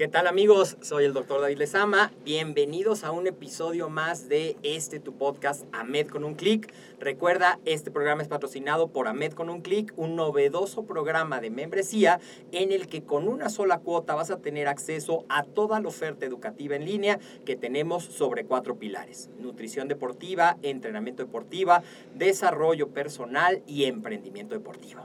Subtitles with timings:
[0.00, 0.78] ¿Qué tal amigos?
[0.80, 2.10] Soy el doctor David Lezama.
[2.24, 6.72] Bienvenidos a un episodio más de este tu podcast AMED con un clic.
[6.98, 12.18] Recuerda, este programa es patrocinado por AMED con un clic, un novedoso programa de membresía
[12.50, 16.24] en el que con una sola cuota vas a tener acceso a toda la oferta
[16.24, 19.28] educativa en línea que tenemos sobre cuatro pilares.
[19.38, 21.82] Nutrición deportiva, entrenamiento deportiva,
[22.14, 25.02] desarrollo personal y emprendimiento deportivo.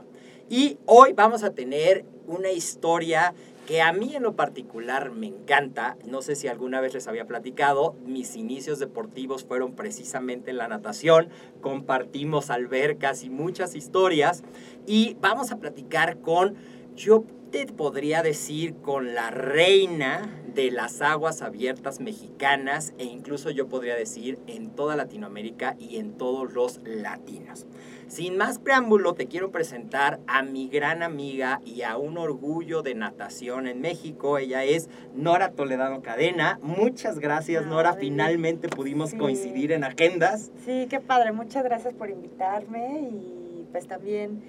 [0.48, 3.34] Y hoy vamos a tener una historia
[3.66, 5.96] que a mí en lo particular me encanta.
[6.04, 10.68] No sé si alguna vez les había platicado, mis inicios deportivos fueron precisamente en la
[10.68, 11.28] natación.
[11.60, 14.44] Compartimos albercas y muchas historias.
[14.86, 16.54] Y vamos a platicar con,
[16.94, 23.68] yo te podría decir, con la reina de las aguas abiertas mexicanas e incluso yo
[23.68, 27.66] podría decir en toda Latinoamérica y en todos los latinos.
[28.08, 32.94] Sin más preámbulo, te quiero presentar a mi gran amiga y a un orgullo de
[32.94, 34.38] natación en México.
[34.38, 36.60] Ella es Nora Toledano Cadena.
[36.62, 37.94] Muchas gracias, Nora.
[37.94, 40.52] Finalmente pudimos coincidir en agendas.
[40.64, 41.32] Sí, qué padre.
[41.32, 44.40] Muchas gracias por invitarme y pues también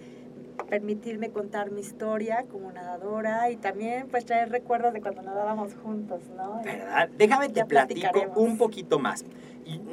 [0.69, 6.21] permitirme contar mi historia como nadadora y también pues traer recuerdos de cuando nadábamos juntos,
[6.35, 6.61] ¿no?
[6.63, 7.09] ¿Verdad?
[7.17, 9.25] Déjame te platico un poquito más.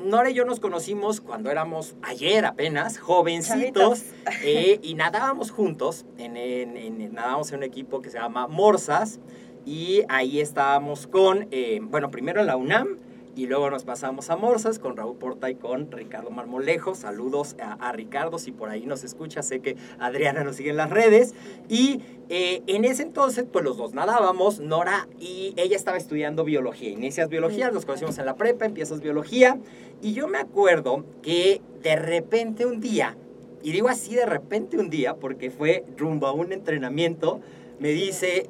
[0.04, 4.04] Nora y yo nos conocimos cuando éramos ayer apenas, jovencitos,
[4.42, 9.20] eh, y nadábamos juntos, en, en, nadábamos en un equipo que se llama Morsas,
[9.66, 12.98] y ahí estábamos con, eh, bueno, primero en la UNAM,
[13.36, 16.94] y luego nos pasamos a Morsas con Raúl Porta y con Ricardo Marmolejo.
[16.94, 20.90] Saludos a, Ricardo, si por ahí nos escucha, sé que Adriana nos sigue en las
[20.90, 21.34] redes.
[21.68, 26.90] Y eh, en ese entonces, pues los dos nadábamos, Nora y ella estaba estudiando biología.
[26.90, 29.58] Inicias biología, nos conocimos en la prepa, empiezas biología.
[30.00, 33.16] Y yo me acuerdo que de repente un día,
[33.62, 37.40] y digo así de repente un día, porque fue rumbo a un entrenamiento,
[37.80, 38.48] me dice,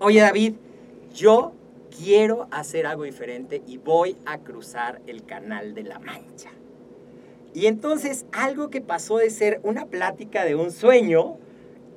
[0.00, 0.54] oye David,
[1.14, 1.52] yo
[1.96, 6.50] quiero hacer algo diferente y voy a cruzar el canal de la Mancha.
[7.52, 11.36] Y entonces algo que pasó de ser una plática de un sueño,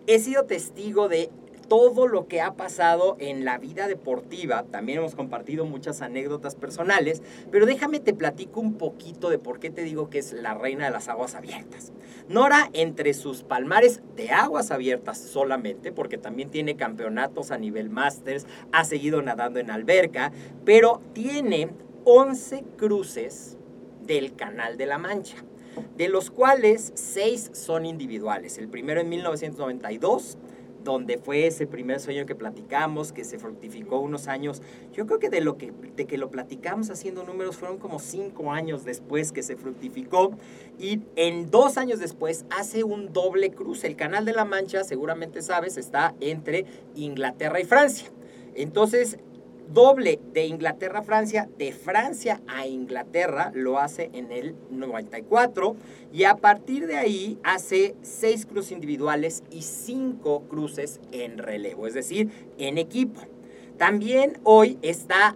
[0.05, 1.29] he sido testigo de
[1.67, 4.63] todo lo que ha pasado en la vida deportiva.
[4.63, 9.69] También hemos compartido muchas anécdotas personales, pero déjame te platico un poquito de por qué
[9.69, 11.91] te digo que es la reina de las aguas abiertas.
[12.29, 18.45] Nora, entre sus palmares de aguas abiertas solamente, porque también tiene campeonatos a nivel Masters,
[18.71, 20.31] ha seguido nadando en alberca,
[20.65, 21.69] pero tiene
[22.05, 23.57] 11 cruces
[24.05, 25.43] del Canal de la Mancha
[25.95, 28.57] de los cuales 6 son individuales.
[28.57, 30.37] El primero en 1992,
[30.91, 34.61] donde fue ese primer sueño que platicamos, que se fructificó unos años.
[34.93, 38.51] Yo creo que de, lo que, de que lo platicamos haciendo números fueron como cinco
[38.51, 40.31] años después que se fructificó.
[40.79, 43.87] Y en dos años después hace un doble cruce.
[43.87, 48.09] El Canal de la Mancha, seguramente sabes, está entre Inglaterra y Francia.
[48.55, 49.19] Entonces,
[49.69, 55.75] doble de Inglaterra a Francia, de Francia a Inglaterra, lo hace en el 94
[56.13, 61.93] y a partir de ahí hace seis cruces individuales y cinco cruces en relevo, es
[61.93, 63.21] decir, en equipo.
[63.77, 65.35] También hoy está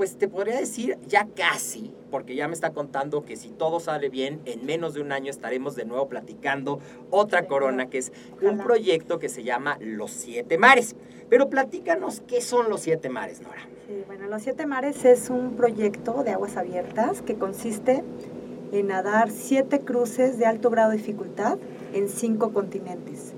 [0.00, 4.08] pues te podría decir ya casi, porque ya me está contando que si todo sale
[4.08, 6.80] bien, en menos de un año estaremos de nuevo platicando
[7.10, 8.10] otra corona, que es
[8.40, 10.96] un proyecto que se llama Los Siete Mares.
[11.30, 13.62] Pero platícanos qué son los Siete Mares, Nora.
[13.86, 18.02] Sí, bueno, Los Siete Mares es un proyecto de aguas abiertas que consiste
[18.72, 21.58] en nadar siete cruces de alto grado de dificultad
[21.92, 23.32] en cinco continentes.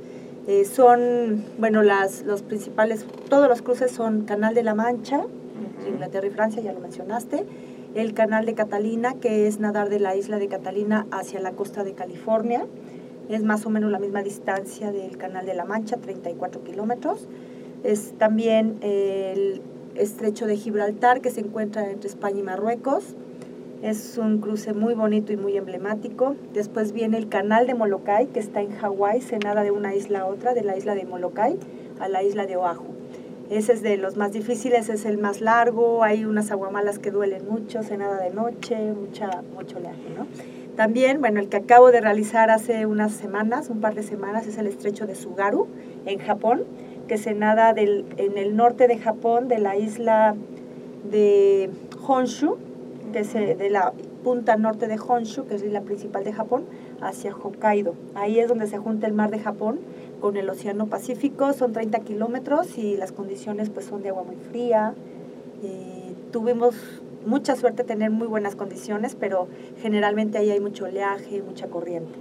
[0.47, 5.25] Eh, son, bueno, las, los principales, todos los cruces son Canal de la Mancha,
[5.87, 7.45] Inglaterra y Francia, ya lo mencionaste,
[7.95, 11.85] el Canal de Catalina, que es nadar de la isla de Catalina hacia la costa
[11.85, 12.67] de California,
[13.29, 17.29] es más o menos la misma distancia del Canal de la Mancha, 34 kilómetros.
[17.85, 19.61] Es también el
[19.95, 23.17] estrecho de Gibraltar, que se encuentra entre España y Marruecos,
[23.83, 26.37] es un cruce muy bonito y muy emblemático.
[26.55, 30.21] Después viene el canal de Molokai, que está en Hawái, se nada de una isla
[30.21, 31.59] a otra, de la isla de Molokai
[31.99, 32.95] a la isla de Oahu.
[33.51, 37.45] Ese es de los más difíciles, es el más largo, hay unas aguamalas que duelen
[37.51, 40.27] mucho, se nada de noche, mucha, mucho oleaje, ¿no?
[40.77, 44.59] También, bueno, el que acabo de realizar hace unas semanas, un par de semanas, es
[44.59, 45.67] el estrecho de Sugaru,
[46.07, 46.63] en Japón,
[47.13, 50.35] que se nada del, en el norte de Japón, de la isla
[51.11, 51.69] de
[52.07, 52.57] Honshu,
[53.13, 53.93] de la
[54.25, 56.65] punta norte de Honshu, que es la principal de Japón,
[57.03, 57.93] hacia Hokkaido.
[58.15, 59.81] Ahí es donde se junta el mar de Japón
[60.23, 64.37] con el Océano Pacífico, son 30 kilómetros y las condiciones pues son de agua muy
[64.37, 64.95] fría.
[66.31, 66.75] tuvimos
[67.27, 69.49] mucha suerte de tener muy buenas condiciones, pero
[69.83, 72.19] generalmente ahí hay mucho oleaje, mucha corriente.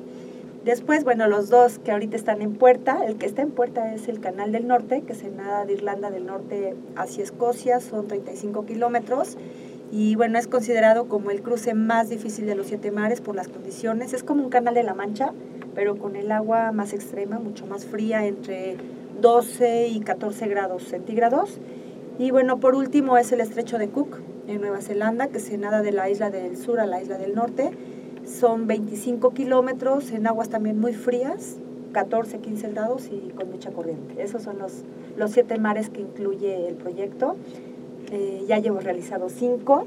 [0.66, 4.08] Después, bueno, los dos que ahorita están en puerta, el que está en puerta es
[4.08, 8.66] el Canal del Norte, que se nada de Irlanda del Norte hacia Escocia, son 35
[8.68, 9.38] kilómetros
[9.92, 13.50] y bueno, es considerado como el cruce más difícil de los siete mares por las
[13.50, 14.14] condiciones.
[14.14, 15.34] Es como un canal de la Mancha,
[15.76, 18.78] pero con el agua más extrema, mucho más fría, entre
[19.20, 21.60] 12 y 14 grados centígrados.
[22.18, 25.82] Y bueno, por último es el estrecho de Cook, en Nueva Zelanda, que se nada
[25.82, 27.72] de la isla del sur a la isla del norte.
[28.26, 31.58] Son 25 kilómetros en aguas también muy frías,
[31.92, 34.22] 14, 15 grados y con mucha corriente.
[34.22, 34.84] Esos son los,
[35.18, 37.36] los siete mares que incluye el proyecto.
[38.12, 39.86] Eh, ya llevo realizado cinco.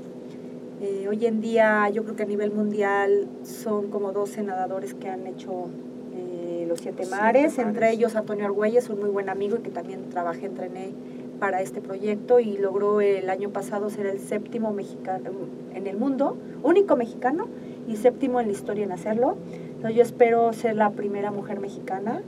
[0.80, 5.08] Eh, hoy en día yo creo que a nivel mundial son como 12 nadadores que
[5.08, 5.68] han hecho
[6.14, 10.10] eh, los siete mares, entre ellos Antonio Argüelles, un muy buen amigo y que también
[10.10, 10.92] trabajé, entrené
[11.38, 15.30] para este proyecto y logró el año pasado ser el séptimo mexicano
[15.74, 17.46] en el mundo, único mexicano
[17.88, 19.36] y séptimo en la historia en hacerlo.
[19.76, 22.22] Entonces yo espero ser la primera mujer mexicana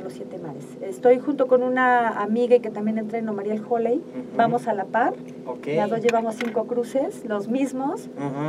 [0.00, 0.64] los siete mares.
[0.80, 4.02] Estoy junto con una amiga y que también entreno, Mariel Holley.
[4.36, 5.14] Vamos a la par.
[5.66, 8.08] Las dos llevamos cinco cruces, los mismos,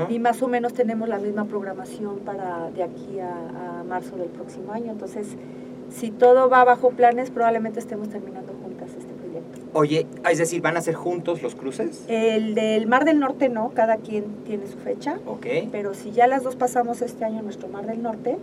[0.09, 4.71] y más o menos tenemos la misma programación para de aquí a, marzo del próximo
[4.71, 4.91] año.
[4.91, 5.35] Entonces,
[5.89, 8.53] si todo va bajo planes, probablemente estemos terminando.
[9.73, 12.03] Oye, es decir, ¿van a ser juntos los cruces?
[12.07, 15.17] El del Mar del Norte no, cada quien tiene su fecha.
[15.25, 15.47] Ok.
[15.71, 18.37] Pero si ya las dos pasamos este año nuestro Mar del Norte,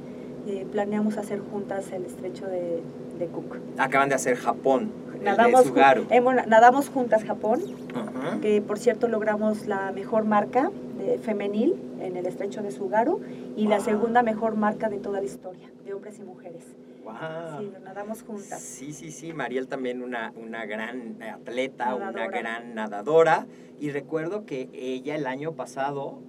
[0.48, 2.82] eh, planeamos hacer juntas el estrecho de,
[3.32, 3.58] Cook.
[3.76, 4.90] Acaban de hacer Japón.
[5.22, 5.70] Nadamos,
[6.46, 7.60] nadamos juntas Japón,
[8.40, 13.20] que por cierto logramos la mejor marca de femenil en el estrecho de Sugaru
[13.56, 16.64] y la segunda mejor marca de toda la historia, de hombres y mujeres.
[17.02, 17.60] Wow.
[17.60, 18.60] Sí, nadamos juntas.
[18.60, 19.32] Sí, sí, sí.
[19.32, 23.46] Mariel también una, una gran atleta, una gran nadadora.
[23.78, 26.20] Y recuerdo que ella el año pasado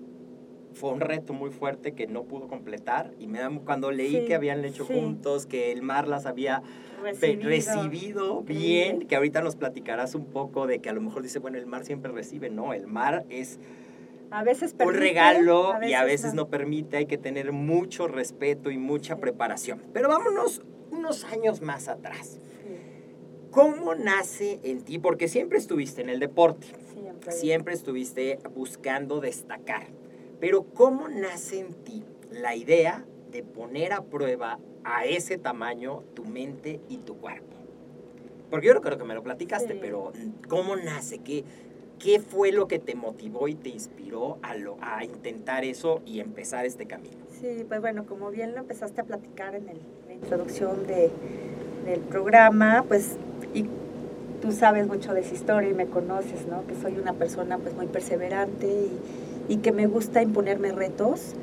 [0.73, 4.35] fue un reto muy fuerte que no pudo completar y me da, cuando leí que
[4.35, 6.63] habían hecho juntos, que el mar las había
[7.11, 11.57] recibido, bien, que ahorita nos platicarás un poco de que a lo mejor dice, bueno,
[11.57, 13.59] el mar siempre recibe, no, el mar es
[14.31, 16.47] a veces un regalo y a veces no.
[16.47, 19.83] permite, hay que tener mucho respeto y mucha preparación.
[19.93, 22.39] Pero vámonos unos años más atrás.
[23.51, 24.97] ¿Cómo nace en ti?
[24.97, 29.87] Porque siempre estuviste en el deporte, siempre, siempre estuviste buscando destacar.
[30.39, 36.23] Pero ¿cómo nace en ti la idea de poner a prueba a ese tamaño tu
[36.23, 37.57] mente y tu cuerpo?
[38.49, 40.13] Porque yo no creo que me lo platicaste, pero
[40.47, 41.19] ¿cómo nace?
[41.19, 41.43] ¿Qué,
[42.01, 46.85] ¿Qué fue lo que te motivó y te inspiró a, intentar eso y empezar este
[46.85, 47.17] camino?
[47.39, 51.11] Sí, pues bueno, como bien lo empezaste a platicar en la introducción de,
[51.85, 53.17] del programa, pues
[53.53, 53.65] y
[54.41, 56.65] tú sabes mucho de esa historia y me conoces, ¿no?
[56.65, 61.33] Que soy una persona pues muy perseverante y y que me gusta imponerme retos.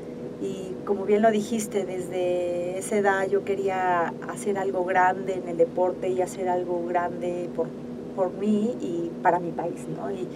[0.40, 5.56] Y como bien lo dijiste, desde esa edad yo quería hacer algo grande en el
[5.56, 7.66] deporte y hacer algo grande por,
[8.18, 10.10] por mí y para mi país, ¿no?
[10.10, 10.26] Y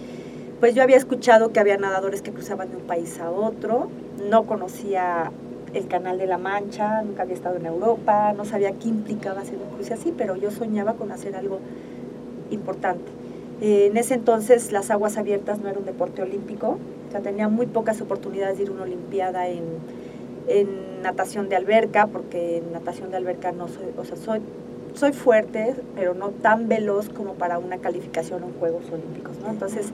[0.61, 3.89] pues yo había escuchado que había nadadores que cruzaban de un país a otro,
[4.29, 5.33] no conocía
[5.73, 9.57] el Canal de la Mancha, nunca había estado en Europa, no sabía qué implicaba hacer
[9.57, 11.59] un cruce así, pero yo soñaba con hacer algo
[12.51, 13.11] importante.
[13.59, 16.77] Eh, en ese entonces las aguas abiertas no era un deporte olímpico,
[17.09, 19.65] o sea, tenía muy pocas oportunidades de ir a una olimpiada en,
[20.47, 24.39] en natación de alberca, porque en natación de alberca no soy, o sea, soy,
[24.93, 29.49] soy fuerte, pero no tan veloz como para una calificación en Juegos Olímpicos, ¿no?
[29.49, 29.91] Entonces,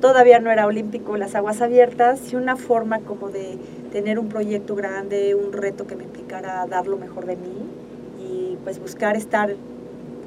[0.00, 3.58] todavía no era olímpico las aguas abiertas y una forma como de
[3.92, 7.68] tener un proyecto grande, un reto que me implicara dar lo mejor de mí
[8.18, 9.54] y pues buscar estar,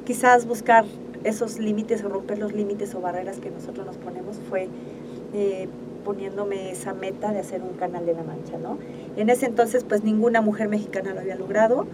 [0.04, 0.84] quizás buscar
[1.24, 4.68] esos límites o romper los límites o barreras que nosotros nos ponemos fue
[5.32, 5.68] eh,
[6.04, 8.78] poniéndome esa meta de hacer un canal de la mancha, ¿no?
[9.16, 11.86] En ese entonces pues ninguna mujer mexicana lo había logrado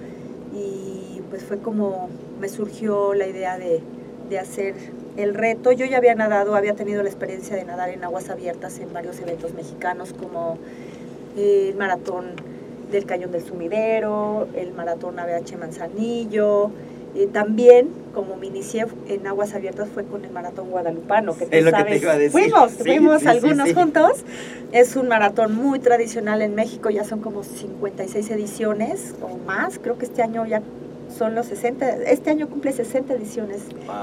[0.52, 0.89] y
[1.30, 2.08] pues fue como
[2.40, 3.80] me surgió la idea de,
[4.28, 4.74] de hacer
[5.16, 5.72] el reto.
[5.72, 9.20] Yo ya había nadado, había tenido la experiencia de nadar en aguas abiertas en varios
[9.20, 10.58] eventos mexicanos como
[11.36, 12.34] el maratón
[12.90, 16.70] del Cañón del Sumidero, el maratón ABH Manzanillo.
[17.16, 21.70] Eh, también, como me inicié en aguas abiertas, fue con el maratón guadalupano, que tú
[21.70, 24.24] sabes, fuimos, fuimos algunos juntos.
[24.70, 29.80] Es un maratón muy tradicional en México, ya son como 56 ediciones o más.
[29.80, 30.62] Creo que este año ya
[31.20, 33.60] son los 60, este año cumple 60 ediciones,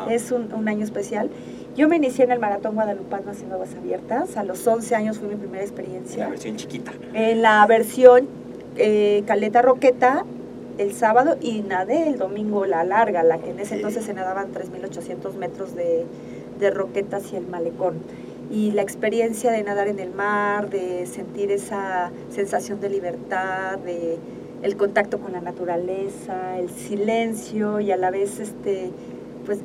[0.08, 1.32] es un, un, año especial.
[1.76, 5.28] Yo me inicié en el Maratón Guadalupano haciendo aguas abiertas, a los 11 años fue
[5.28, 6.14] mi primera experiencia.
[6.14, 6.92] En la versión chiquita.
[7.16, 8.28] En la versión
[8.76, 10.26] eh, Caleta Roqueta,
[10.78, 14.54] el sábado, y nadé el domingo la larga, la que en ese entonces se nadaban
[14.54, 16.06] 3.800 metros de,
[16.60, 17.96] de roqueta hacia el malecón
[18.52, 24.20] y la experiencia de nadar en el mar, de sentir esa sensación de libertad, de
[24.62, 28.92] el contacto con la naturaleza, el silencio y a la vez este,
[29.46, 29.60] pues,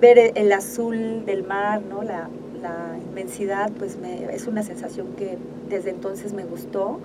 [0.00, 2.02] ver el azul del mar, ¿no?
[2.02, 2.28] la,
[2.60, 7.00] la inmensidad, pues me, es una sensación que desde entonces me gustó,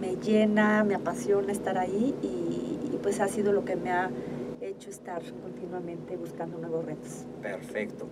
[0.00, 2.26] me llena, me apasiona estar ahí y,
[2.94, 4.10] y pues ha sido lo que me ha
[4.60, 7.24] hecho estar continuamente buscando nuevos retos.
[7.40, 8.06] Perfecto.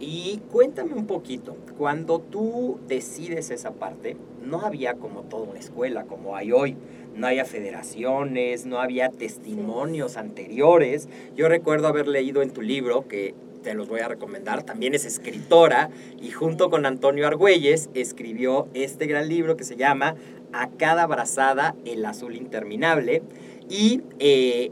[0.00, 6.04] Y cuéntame un poquito, cuando tú decides esa parte, no había como toda una escuela
[6.04, 6.76] como hay hoy,
[7.14, 10.18] no había federaciones, no había testimonios sí.
[10.18, 11.08] anteriores.
[11.36, 15.04] Yo recuerdo haber leído en tu libro, que te los voy a recomendar, también es
[15.04, 20.14] escritora y junto con Antonio Argüelles escribió este gran libro que se llama
[20.52, 23.22] A cada brazada el azul interminable
[23.68, 24.70] y eh,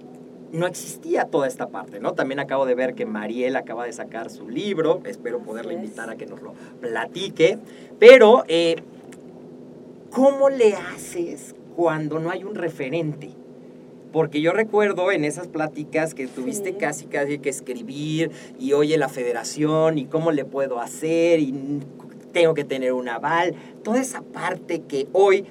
[0.52, 2.14] no existía toda esta parte, ¿no?
[2.14, 6.16] También acabo de ver que Mariel acaba de sacar su libro, espero poderle invitar a
[6.16, 7.59] que nos lo platique,
[7.99, 8.76] pero eh,
[10.11, 13.28] ¿cómo le haces cuando no hay un referente?
[14.12, 16.76] Porque yo recuerdo en esas pláticas que tuviste sí.
[16.78, 21.80] casi casi que escribir y oye la federación y cómo le puedo hacer y
[22.33, 25.45] tengo que tener un aval, toda esa parte que hoy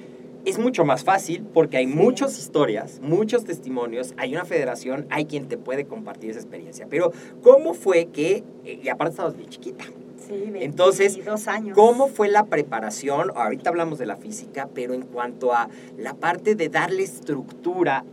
[0.44, 1.94] es mucho más fácil porque hay sí.
[1.94, 6.86] muchas historias, muchos testimonios, hay una federación, hay quien te puede compartir esa experiencia.
[6.90, 9.84] Pero, ¿cómo fue que, eh, y aparte estabas bien chiquita?
[10.26, 11.74] Sí, Entonces, años.
[11.74, 13.30] ¿cómo fue la preparación?
[13.34, 18.04] Ahorita hablamos de la física, pero en cuanto a la parte de darle estructura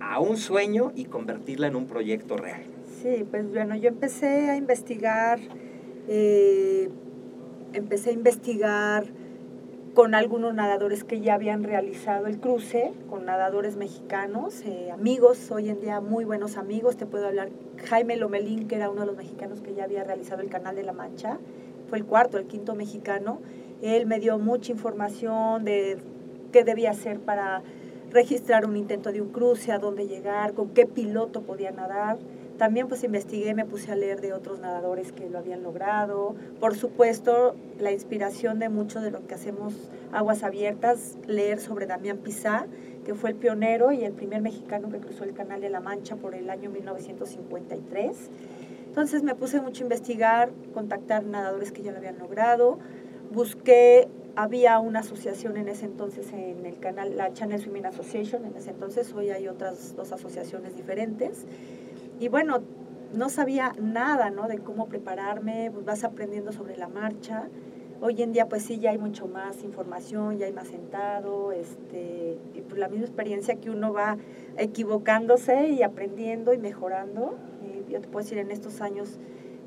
[0.00, 2.62] a un sueño y convertirla en un proyecto real.
[3.02, 5.38] Sí, pues bueno, yo empecé a investigar,
[6.08, 6.90] eh,
[7.72, 9.04] empecé a investigar
[9.94, 15.68] con algunos nadadores que ya habían realizado el cruce, con nadadores mexicanos, eh, amigos, hoy
[15.68, 17.50] en día muy buenos amigos, te puedo hablar,
[17.88, 20.84] Jaime Lomelín, que era uno de los mexicanos que ya había realizado el Canal de
[20.84, 21.38] la Mancha,
[21.90, 23.40] fue el cuarto, el quinto mexicano,
[23.82, 25.98] él me dio mucha información de
[26.52, 27.62] qué debía hacer para
[28.10, 32.18] registrar un intento de un cruce, a dónde llegar, con qué piloto podía nadar.
[32.58, 36.34] También pues investigué, me puse a leer de otros nadadores que lo habían logrado.
[36.60, 42.18] Por supuesto, la inspiración de mucho de lo que hacemos aguas abiertas, leer sobre Damián
[42.18, 42.66] Pizá,
[43.04, 46.16] que fue el pionero y el primer mexicano que cruzó el Canal de la Mancha
[46.16, 48.30] por el año 1953.
[48.90, 52.80] Entonces me puse mucho a investigar, contactar nadadores que ya lo habían logrado.
[53.30, 58.56] Busqué había una asociación en ese entonces en el canal, la Channel Swimming Association, en
[58.56, 61.46] ese entonces, hoy hay otras dos asociaciones diferentes.
[62.18, 62.62] Y bueno,
[63.14, 64.48] no sabía nada, ¿no?
[64.48, 67.48] De cómo prepararme, pues vas aprendiendo sobre la marcha.
[68.00, 72.38] Hoy en día, pues sí, ya hay mucho más información, ya hay más sentado, este,
[72.54, 74.16] y pues la misma experiencia que uno va
[74.56, 77.36] equivocándose y aprendiendo y mejorando.
[77.90, 79.18] Yo te puedo decir, en estos años,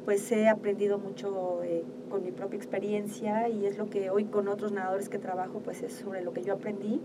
[0.06, 4.48] pues he aprendido mucho eh, con mi propia experiencia y es lo que hoy con
[4.48, 7.02] otros nadadores que trabajo, pues es sobre lo que yo aprendí,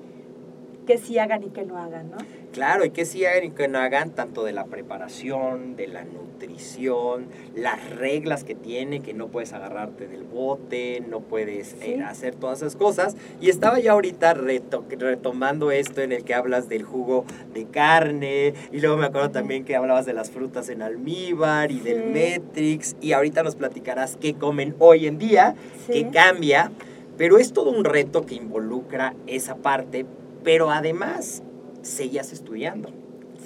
[0.89, 2.17] que sí hagan y que no hagan, ¿no?
[2.53, 7.27] Claro, y que sí hagan, que no hagan tanto de la preparación, de la nutrición,
[7.55, 12.63] las reglas que tiene, que no puedes agarrarte del bote, no puedes eh, hacer todas
[12.63, 13.17] esas cosas.
[13.41, 18.55] Y estaba ya ahorita reto- retomando esto en el que hablas del jugo de carne,
[18.73, 21.99] y luego me acuerdo también que hablabas de las frutas en almíbar y del.
[22.09, 25.55] Matrix, y ahorita nos platicarás qué comen hoy en día,
[25.87, 25.93] Sí.
[25.93, 26.73] que cambia,
[27.19, 30.07] pero es todo un reto que involucra esa parte,
[30.45, 31.43] pero además
[31.83, 32.91] seguías estudiando.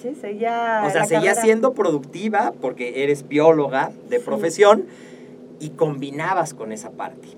[0.01, 0.83] Sí, seguía.
[0.87, 1.43] O sea, seguías carrera.
[1.43, 4.25] siendo productiva porque eres bióloga de Sí.
[4.25, 4.87] profesión
[5.61, 7.29] y combinabas con esa parte.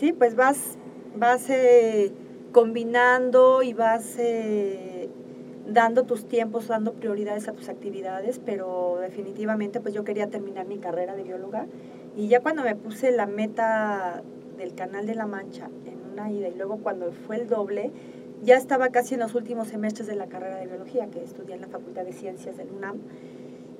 [0.00, 0.78] Sí, pues vas,
[1.16, 2.12] vas eh,
[2.52, 5.08] combinando y vas eh,
[5.66, 10.78] dando tus tiempos, dando prioridades a tus actividades, pero definitivamente pues yo quería terminar mi
[10.78, 11.66] carrera de bióloga
[12.16, 14.22] y ya cuando me puse la meta
[14.56, 17.90] del Canal de la Mancha en una ida y luego cuando fue el doble,
[18.42, 21.60] ya estaba casi en los últimos semestres de la carrera de biología que estudié en
[21.62, 22.98] la Facultad de Ciencias del UNAM.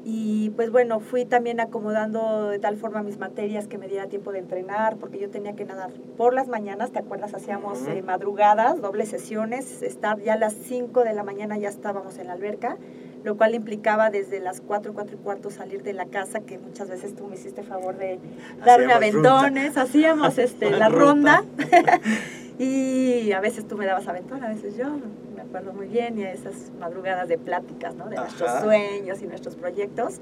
[0.05, 4.33] Y pues bueno, fui también acomodando de tal forma mis materias que me diera tiempo
[4.33, 7.35] de entrenar, porque yo tenía que nadar por las mañanas, ¿te acuerdas?
[7.35, 12.17] Hacíamos eh, madrugadas, dobles sesiones, estar ya a las 5 de la mañana ya estábamos
[12.19, 12.79] en la alberca,
[13.25, 16.89] lo cual implicaba desde las 4, 4 y cuarto salir de la casa, que muchas
[16.89, 18.19] veces tú me hiciste favor de
[18.65, 19.41] darme Hacíamos ruta.
[19.41, 21.05] aventones, hacíamos este, la Ruta.
[21.05, 21.45] ronda.
[22.59, 24.87] y a veces tú me dabas aventón, a veces yo,
[25.35, 28.09] me acuerdo muy bien, y a esas madrugadas de pláticas, ¿no?
[28.09, 28.63] De nuestros Ajá.
[28.63, 30.21] sueños y nuestros proyectos.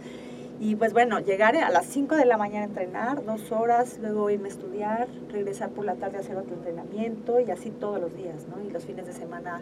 [0.59, 4.31] Y pues bueno, llegar a las 5 de la mañana a entrenar, dos horas, luego
[4.31, 8.15] irme a estudiar, regresar por la tarde a hacer otro entrenamiento y así todos los
[8.17, 8.63] días, ¿no?
[8.63, 9.61] Y los fines de semana,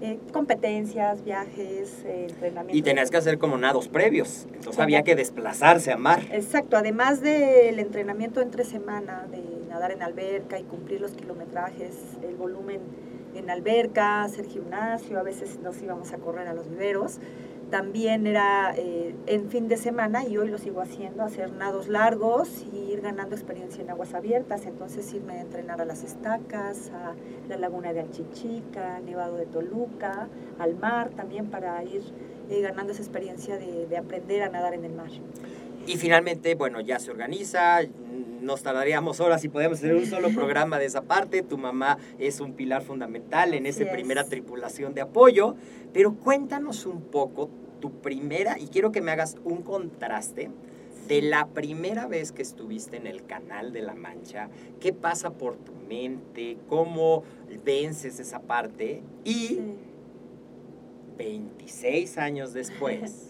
[0.00, 2.76] eh, competencias, viajes, eh, entrenamientos.
[2.76, 4.46] Y tenías que hacer como nados previos.
[4.54, 6.22] Entonces había que desplazarse a mar.
[6.32, 12.34] Exacto, además del entrenamiento entre semana, de nadar en alberca y cumplir los kilometrajes, el
[12.34, 12.80] volumen
[13.34, 17.18] en alberca, hacer gimnasio, a veces nos íbamos a correr a los viveros.
[17.70, 22.64] También era eh, en fin de semana, y hoy lo sigo haciendo, hacer nados largos
[22.72, 24.66] y ir ganando experiencia en aguas abiertas.
[24.66, 27.14] Entonces irme a entrenar a las estacas, a
[27.48, 32.02] la laguna de Alchichica, Nevado de Toluca, al mar también para ir
[32.50, 35.10] eh, ganando esa experiencia de, de aprender a nadar en el mar.
[35.86, 37.80] Y finalmente, bueno, ya se organiza,
[38.40, 41.42] nos tardaríamos horas y podemos hacer un solo programa de esa parte.
[41.42, 43.90] Tu mamá es un pilar fundamental en esa es.
[43.90, 45.54] primera tripulación de apoyo.
[45.92, 47.50] Pero cuéntanos un poco
[47.80, 50.50] tu primera, y quiero que me hagas un contraste
[51.08, 54.48] de la primera vez que estuviste en el Canal de la Mancha,
[54.78, 57.24] qué pasa por tu mente, cómo
[57.64, 59.60] vences esa parte y Sí,
[61.18, 63.26] 26 años después.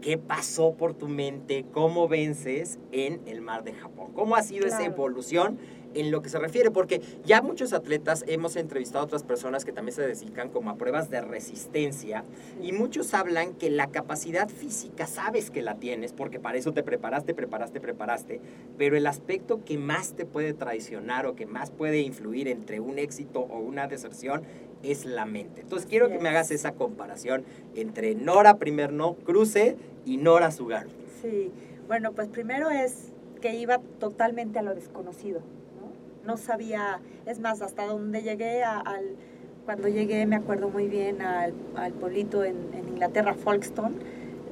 [0.00, 1.64] ¿Qué pasó por tu mente?
[1.72, 4.12] ¿Cómo vences en el mar de Japón?
[4.14, 5.58] ¿Cómo ha sido esa evolución
[5.94, 6.70] en lo que se refiere?
[6.70, 10.76] Porque ya muchos atletas hemos entrevistado a otras personas que también se dedican como a
[10.76, 12.24] pruebas de resistencia
[12.62, 16.84] y muchos hablan que la capacidad física sabes que la tienes porque para eso te
[16.84, 18.40] preparaste, preparaste, preparaste,
[18.78, 23.00] pero el aspecto que más te puede traicionar o que más puede influir entre un
[23.00, 24.42] éxito o una deserción
[24.82, 25.62] es la mente.
[25.62, 30.90] Entonces quiero que me hagas esa comparación entre Nora primer no cruce y Nora Sugaru.
[31.22, 31.50] Sí,
[31.88, 35.40] bueno, pues primero es que iba totalmente a lo desconocido,
[35.80, 36.26] ¿no?
[36.32, 39.16] No sabía, es más, hasta donde llegué a- al,
[39.64, 43.96] cuando llegué me acuerdo muy bien al, al pueblito en, en Inglaterra, Folkestone,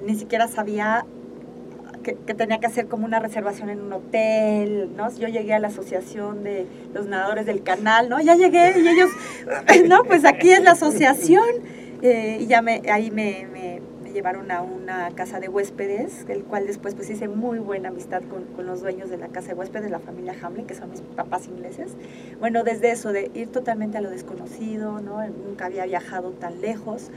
[0.05, 1.07] ni siquiera sabía
[2.05, 5.11] que, que tenía que hacer como una reservación en un hotel, ¿no?
[5.17, 8.21] Yo llegué a la asociación de los nadadores del canal, ¿no?
[8.21, 9.11] Ya llegué y ellos,
[9.89, 11.45] no, pues aquí es la asociación.
[12.03, 16.45] Eh, y ya me, ahí me, me- me llevaron a una casa de huéspedes, el
[16.45, 19.55] cual después pues hice muy buena amistad con, con los dueños de la casa de
[19.55, 21.93] huéspedes, la familia Hamlin, que son mis papás ingleses.
[22.39, 25.27] Bueno, desde eso, de ir totalmente a lo desconocido, ¿no?
[25.29, 27.11] Nunca había viajado tan lejos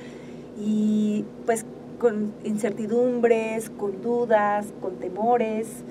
[0.58, 1.66] y pues
[2.00, 5.84] con incertidumbres, con dudas, con temores,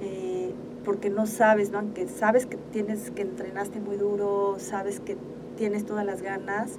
[0.00, 0.50] eh,
[0.84, 1.78] porque no sabes, ¿no?
[1.78, 5.16] Aunque sabes que tienes, que entrenaste muy duro, sabes que
[5.56, 6.78] tienes todas las ganas,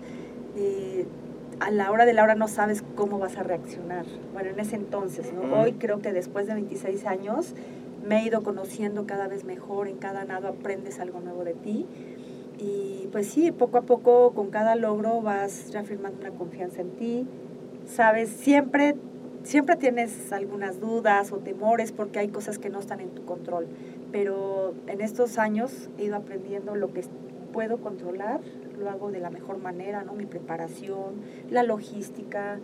[0.56, 1.06] eh,
[1.60, 4.06] a la hora de la hora no sabes cómo vas a reaccionar.
[4.34, 5.62] Bueno, en ese entonces, ¿no?
[5.62, 7.54] Hoy creo que después de 26 años
[8.06, 11.86] me he ido conociendo cada vez mejor, en cada nado aprendes algo nuevo de ti.
[12.60, 17.28] Y pues sí, poco a poco con cada logro vas reafirmando una confianza en ti.
[17.86, 18.96] Sabes, siempre,
[19.44, 23.68] siempre tienes algunas dudas o temores porque hay cosas que no están en tu control.
[24.12, 27.04] Pero en estos años he ido aprendiendo lo que
[27.52, 28.42] puedo controlar,
[28.80, 30.14] lo hago de la mejor manera, ¿no?
[30.14, 32.60] Mi preparación, la logística,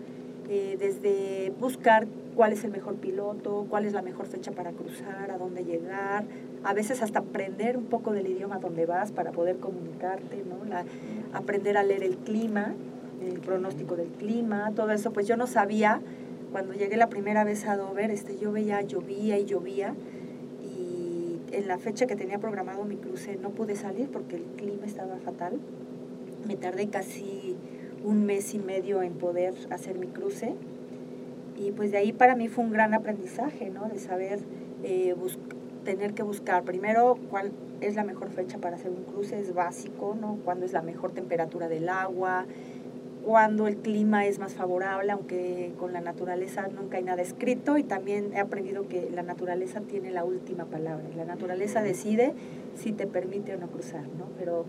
[0.49, 5.29] eh, desde buscar cuál es el mejor piloto, cuál es la mejor fecha para cruzar,
[5.29, 6.23] a dónde llegar,
[6.63, 10.57] a veces hasta aprender un poco del idioma donde vas para poder comunicarte, ¿no?
[11.33, 12.73] Aprender a leer el clima,
[13.21, 16.01] el pronóstico del clima, todo eso, pues yo no sabía.
[16.51, 19.93] Cuando llegué la primera vez a Dover, este, yo veía, llovía y llovía.
[20.63, 24.85] Y en la fecha que tenía programado mi cruce no pude salir porque el clima
[24.85, 25.59] estaba fatal.
[26.47, 27.55] Me tardé casi
[28.03, 30.55] un mes y medio en poder hacer mi cruce.
[31.57, 33.89] Y pues de ahí para mí fue un gran aprendizaje, ¿no?
[33.89, 34.39] De saber
[34.83, 35.13] eh,
[35.83, 37.51] tener que buscar primero cuál
[37.81, 40.37] es la mejor fecha para hacer un cruce, es básico, ¿no?
[40.43, 42.45] Cuándo es la mejor temperatura del agua,
[43.23, 47.83] cuándo el clima es más favorable, aunque con la naturaleza nunca hay nada escrito y
[47.83, 51.03] también he aprendido que la naturaleza tiene la última palabra.
[51.15, 52.33] La naturaleza decide
[52.75, 54.27] si te permite o no cruzar, ¿no?
[54.37, 54.65] Pero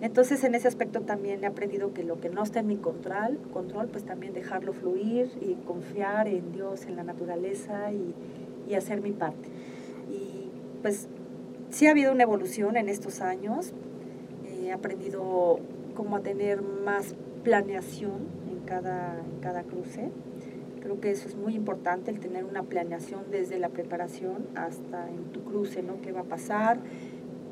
[0.00, 3.38] entonces en ese aspecto también he aprendido que lo que no está en mi control,
[3.52, 8.14] control pues también dejarlo fluir y confiar en Dios, en la naturaleza y,
[8.70, 9.48] y hacer mi parte.
[10.10, 10.48] Y
[10.80, 11.08] pues
[11.70, 13.72] sí ha habido una evolución en estos años.
[14.48, 15.58] He aprendido
[15.94, 20.10] cómo a tener más planeación en cada, en cada cruce.
[20.80, 25.24] Creo que eso es muy importante, el tener una planeación desde la preparación hasta en
[25.32, 26.00] tu cruce, ¿no?
[26.00, 26.78] ¿Qué va a pasar?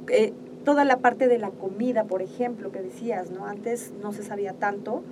[0.09, 0.33] Eh,
[0.65, 3.47] toda la parte de la comida, por ejemplo, que decías, ¿no?
[3.47, 5.03] Antes no se sabía tanto.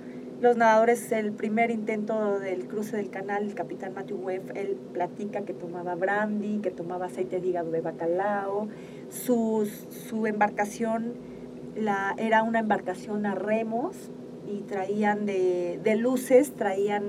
[0.41, 5.41] Los nadadores, el primer intento del cruce del canal, el capitán Matthew Webb, él platica
[5.41, 8.67] que tomaba brandy, que tomaba aceite de hígado de bacalao.
[9.09, 11.13] Su, su embarcación
[11.75, 14.11] la, era una embarcación a remos
[14.47, 17.03] y traían de, de luces, traían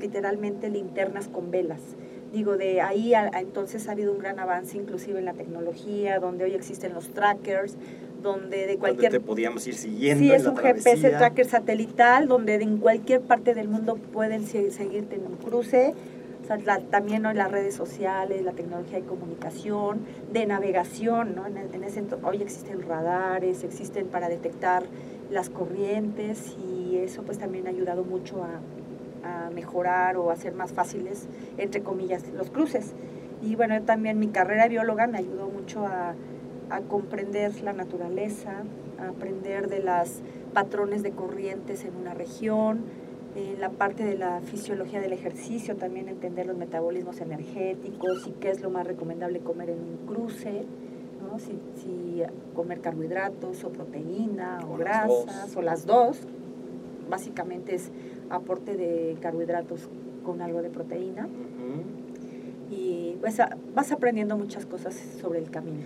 [0.00, 1.80] literalmente linternas con velas
[2.32, 6.44] digo, de ahí a, entonces ha habido un gran avance inclusive en la tecnología, donde
[6.44, 7.76] hoy existen los trackers,
[8.22, 9.12] donde de cualquier...
[9.12, 10.24] Donde te podíamos ir siguiendo.
[10.24, 15.26] Sí, es un GPS tracker satelital, donde en cualquier parte del mundo pueden seguirte en
[15.26, 15.94] un cruce.
[16.42, 20.00] O sea, también hoy las redes sociales, la tecnología de comunicación,
[20.32, 21.46] de navegación, ¿no?
[21.46, 24.84] En, en ese, hoy existen radares, existen para detectar
[25.30, 28.60] las corrientes y eso pues también ha ayudado mucho a,
[29.54, 32.94] mejorar o hacer más fáciles, entre comillas, los cruces.
[33.42, 36.14] Y bueno, también mi carrera de bióloga me ayudó mucho a,
[36.70, 38.62] a comprender la naturaleza,
[38.98, 40.22] a aprender de los
[40.54, 42.84] patrones de corrientes en una región,
[43.34, 48.50] en la parte de la fisiología del ejercicio, también entender los metabolismos energéticos y qué
[48.50, 50.64] es lo más recomendable comer en un cruce,
[51.20, 51.38] ¿no?
[51.38, 52.22] si, si
[52.54, 56.20] comer carbohidratos o proteína o, grasas o las dos.
[57.08, 57.90] Básicamente es
[58.30, 59.88] aporte de carbohidratos
[60.24, 61.28] con algo de proteína.
[62.70, 63.38] Y pues,
[63.74, 65.78] vas aprendiendo muchas cosas sobre el camino.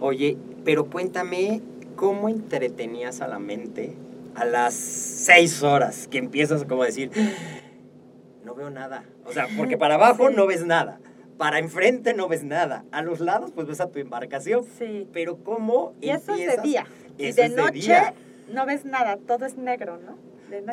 [0.00, 1.60] Oye, pero cuéntame,
[1.96, 3.96] ¿cómo entretenías a la mente
[4.36, 7.10] a las seis horas que empiezas como a decir,
[8.44, 9.02] no veo nada?
[9.26, 11.00] O sea, porque para abajo no ves nada.
[11.38, 12.84] Para enfrente no ves nada.
[12.90, 14.66] A los lados, pues ves a tu embarcación.
[14.78, 15.08] Sí.
[15.12, 16.86] Pero ¿cómo Y eso es de día.
[17.16, 17.94] y de noche
[18.52, 20.16] no ves nada, todo es negro, ¿no?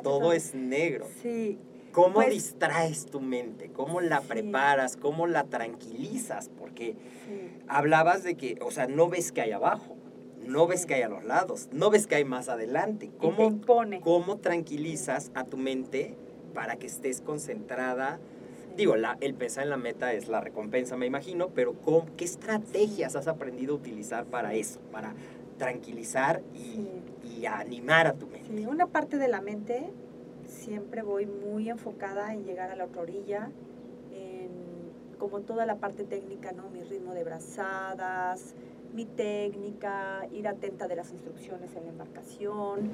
[0.01, 1.06] todo es negro.
[1.21, 1.60] Sí.
[1.91, 3.69] ¿Cómo pues distraes tu mente?
[3.71, 4.97] ¿Cómo la preparas?
[4.97, 6.49] ¿Cómo la tranquilizas?
[6.58, 6.95] Porque
[7.67, 9.95] hablabas de que, o sea, no ves que hay abajo,
[10.45, 13.12] no ves que hay a los lados, no ves que hay más adelante.
[13.17, 13.62] ¿Cómo,
[14.01, 16.15] ¿cómo tranquilizas a tu mente
[16.54, 18.19] para que estés concentrada?
[18.75, 21.75] Digo, la, el pensar en la meta es la recompensa, me imagino, pero
[22.17, 24.79] ¿qué estrategias has aprendido a utilizar para eso?
[24.91, 25.13] Para
[25.57, 26.89] tranquilizar y,
[27.38, 28.49] y animar a tu mente.
[28.57, 29.89] Sí, una parte de la mente
[30.47, 33.49] siempre voy muy enfocada en llegar a la otra orilla,
[34.13, 34.49] en
[35.17, 36.69] como toda la parte técnica, ¿no?
[36.69, 38.53] Mi ritmo de brazadas,
[38.95, 42.91] mi técnica, ir atenta de las instrucciones en la embarcación.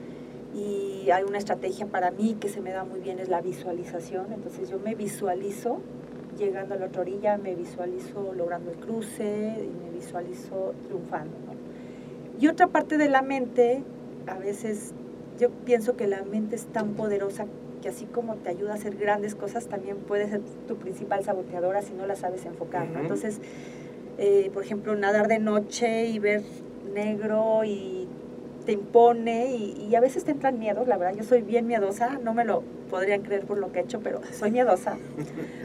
[0.53, 4.33] Y hay una estrategia para mí que se me da muy bien, es la visualización.
[4.33, 5.79] Entonces yo me visualizo
[6.37, 11.37] llegando a la otra orilla, me visualizo logrando el cruce y me visualizo triunfando.
[12.39, 13.83] Y otra parte de la mente,
[14.25, 14.93] a veces
[15.39, 17.45] yo pienso que la mente es tan poderosa
[17.81, 21.81] que así como te ayuda a hacer grandes cosas, también puede ser tu principal saboteadora
[21.81, 22.87] si no la sabes enfocar.
[22.95, 23.41] Entonces,
[24.17, 26.43] eh, por ejemplo, nadar de noche y ver
[26.93, 28.07] negro y
[28.65, 32.33] te impone y, a veces te entran miedos, la verdad, yo soy bien miedosa, no
[32.33, 34.97] me lo podrían creer por lo que he hecho, pero soy miedosa.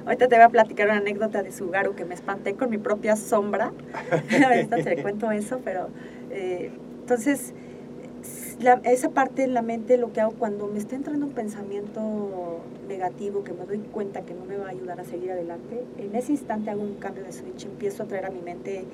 [0.04, 3.16] Ahorita te voy a platicar una anécdota de Sugaru que me espanté con mi propia
[3.16, 3.72] sombra,
[4.44, 5.88] ahorita te cuento eso, pero
[6.30, 7.54] eh, entonces,
[8.84, 13.44] esa parte en la mente lo que hago cuando me está entrando un pensamiento negativo
[13.44, 16.32] que me doy cuenta que no me va a ayudar a seguir adelante, en ese
[16.32, 18.84] instante hago un cambio de switch, empiezo a traer a mi mente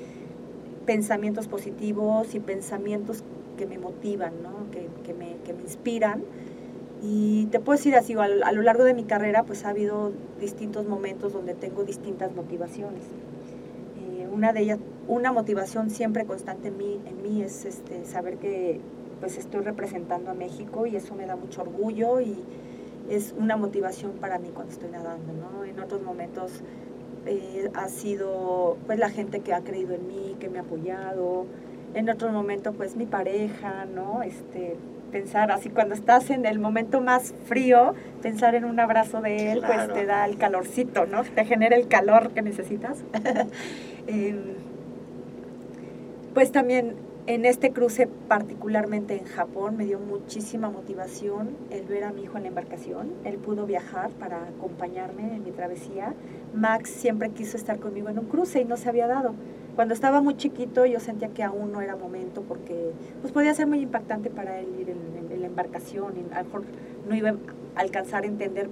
[0.85, 3.22] pensamientos positivos y pensamientos
[3.57, 4.70] que me motivan, ¿no?
[4.72, 6.25] que, que, me, que, me, inspiran.
[7.03, 10.12] Y te puedo decir así, a, a lo largo de mi carrera pues ha habido
[10.40, 13.03] distintos momentos donde tengo distintas motivaciones
[14.33, 18.81] una de ellas, una motivación siempre constante en mí, en mí es este, saber que
[19.22, 22.37] pues estoy representando a México y eso me da mucho orgullo y,
[23.11, 25.64] es una motivación para mí cuando estoy nadando, ¿no?
[25.64, 26.62] En otros momentos
[27.26, 31.46] eh, ha sido pues la gente que ha creído en mí, que me ha apoyado.
[31.94, 34.22] En otro momento pues mi pareja, ¿no?
[34.22, 34.76] Este,
[35.11, 39.62] pensar así cuando estás en el momento más frío, pensar en un abrazo de él,
[39.66, 41.24] pues te da el calorcito, ¿no?
[41.24, 43.02] Te genera el calor que necesitas.
[46.35, 52.12] Pues también en este cruce, particularmente en Japón, me dio muchísima motivación el ver a
[52.12, 53.12] mi hijo en la embarcación.
[53.24, 56.14] Él pudo viajar para acompañarme en mi travesía.
[56.54, 59.35] Max siempre quiso estar conmigo en un cruce y no se había dado.
[59.76, 63.66] Cuando estaba muy chiquito yo sentía que aún no era momento porque pues podía ser
[63.66, 66.62] muy impactante para él ir en, la embarcación y a lo mejor
[67.08, 68.68] no iba a alcanzar a entender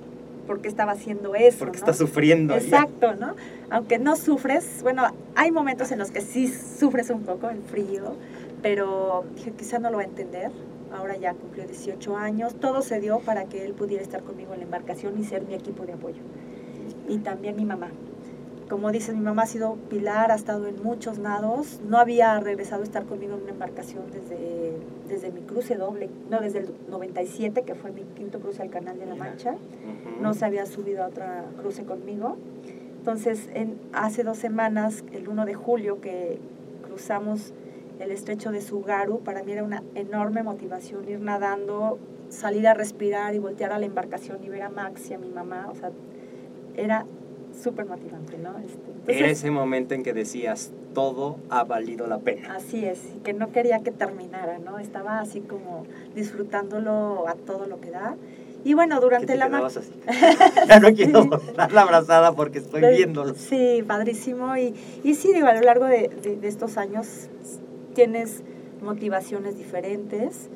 [0.46, 1.60] por qué estaba haciendo eso.
[1.60, 2.54] Porque está sufriendo.
[2.54, 3.34] Exacto, ¿no?
[3.70, 5.04] Aunque no sufres, bueno,
[5.36, 8.16] hay momentos en los que sí sufres un poco el frío,
[8.62, 10.50] pero dije, quizá no lo va a entender.
[10.92, 12.54] Ahora ya cumplió 18 años.
[12.56, 15.54] Todo se dio para que él pudiera estar conmigo en la embarcación y ser mi
[15.54, 16.22] equipo de apoyo.
[17.08, 17.90] Y también mi mamá.
[18.68, 21.80] Como dices, mi mamá ha sido pilar, ha estado en muchos nados.
[21.88, 24.76] No había regresado a estar conmigo en una embarcación desde,
[25.08, 28.98] desde mi cruce doble, no, desde el 97, que fue mi quinto cruce al Canal
[28.98, 29.56] de la Mancha.
[30.20, 32.36] No se había subido a otra cruce conmigo.
[32.98, 36.38] Entonces, en, hace dos semanas, el 1 de julio, que
[36.82, 37.52] cruzamos
[38.00, 41.98] el estrecho de Sugaru, para mí era una enorme motivación ir nadando,
[42.30, 45.28] salir a respirar y voltear a la embarcación y ver a Max y a mi
[45.28, 45.90] mamá, o sea,
[46.76, 47.04] era
[47.52, 48.56] súper motivante, ¿no?
[48.58, 52.54] Este, era ese momento en que decías, todo ha valido la pena.
[52.54, 54.78] Así es, y que no quería que terminara, ¿no?
[54.78, 55.84] Estaba así como
[56.14, 58.16] disfrutándolo a todo lo que da.
[58.62, 59.80] Y bueno, durante la así.
[60.68, 61.24] ya no quiero
[61.56, 63.34] dar la abrazada porque estoy viéndolo.
[63.34, 64.56] Sí, padrísimo.
[64.56, 67.28] Y, y sí, digo, a lo largo de, de estos años
[67.94, 68.42] tienes
[68.82, 70.48] motivaciones diferentes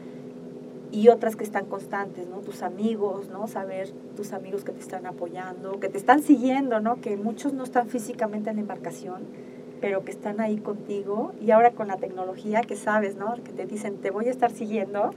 [0.94, 2.36] y otras que están constantes, ¿no?
[2.38, 3.48] Tus amigos, ¿no?
[3.48, 7.00] Saber tus amigos que te están apoyando, que te están siguiendo, ¿no?
[7.00, 9.22] Que muchos no están físicamente en la embarcación,
[9.80, 11.32] pero que están ahí contigo.
[11.40, 13.34] Y ahora con la tecnología que sabes, ¿no?
[13.42, 15.10] Que te dicen, te voy a estar siguiendo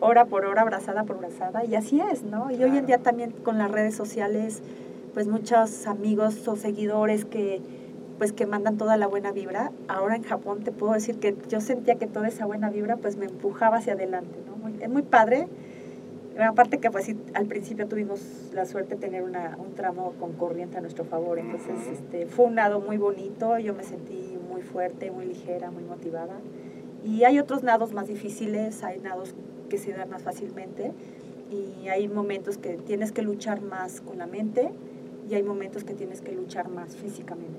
[0.00, 1.64] hora por hora, abrazada por abrazada.
[1.64, 2.50] Y así es, ¿no?
[2.50, 4.60] Y hoy en día también con las redes sociales,
[5.14, 7.62] pues muchos amigos o seguidores que
[8.18, 9.72] pues que mandan toda la buena vibra.
[9.88, 13.16] Ahora en Japón te puedo decir que yo sentía que toda esa buena vibra pues
[13.16, 14.52] me empujaba hacia adelante, ¿no?
[14.80, 15.48] es muy padre.
[16.38, 20.78] Aparte que pues al principio tuvimos la suerte de tener una, un tramo con corriente
[20.78, 25.10] a nuestro favor, entonces este, fue un nado muy bonito, yo me sentí muy fuerte,
[25.10, 26.36] muy ligera, muy motivada.
[27.04, 29.34] Y hay otros nados más difíciles, hay nados
[29.68, 30.92] que se dan más fácilmente
[31.50, 34.70] y hay momentos que tienes que luchar más con la mente
[35.28, 37.58] y hay momentos que tienes que luchar más físicamente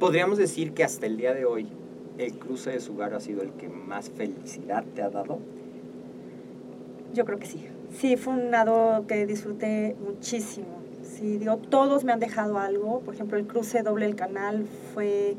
[0.00, 1.68] podríamos decir que hasta el día de hoy
[2.18, 5.38] el cruce de Sugar ha sido el que más felicidad te ha dado.
[7.14, 7.66] Yo creo que sí.
[7.96, 10.80] Sí, fue un nado que disfruté muchísimo.
[11.02, 13.00] Sí, digo, todos me han dejado algo.
[13.00, 15.36] Por ejemplo, el cruce doble el canal fue,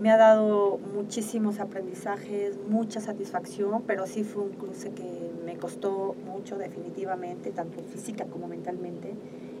[0.00, 6.14] me ha dado muchísimos aprendizajes, mucha satisfacción, pero sí fue un cruce que me costó
[6.26, 9.14] mucho definitivamente, tanto física como mentalmente.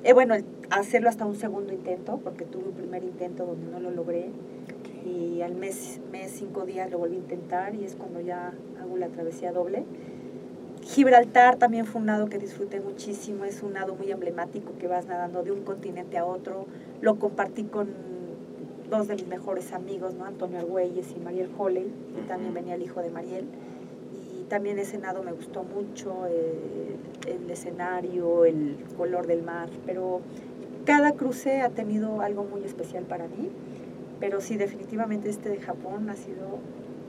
[0.06, 0.36] Eh, bueno,
[0.70, 4.30] hacerlo hasta un segundo intento, porque tuve un primer intento donde no lo logré.
[5.04, 8.96] Y al mes, mes, cinco días lo volví a intentar y es cuando ya hago
[8.98, 9.84] la travesía doble.
[10.82, 15.06] Gibraltar también fue un nado que disfruté muchísimo, es un nado muy emblemático que vas
[15.06, 16.66] nadando de un continente a otro.
[17.00, 17.88] Lo compartí con
[18.88, 20.24] dos de mis mejores amigos, ¿no?
[20.24, 23.46] Antonio Argüelles y Mariel Holley, y también venía el hijo de Mariel
[24.48, 30.20] también ese nado me gustó mucho, eh, el escenario, el color del mar, pero
[30.84, 33.50] cada cruce ha tenido algo muy especial para mí,
[34.20, 36.58] pero sí, definitivamente este de Japón ha sido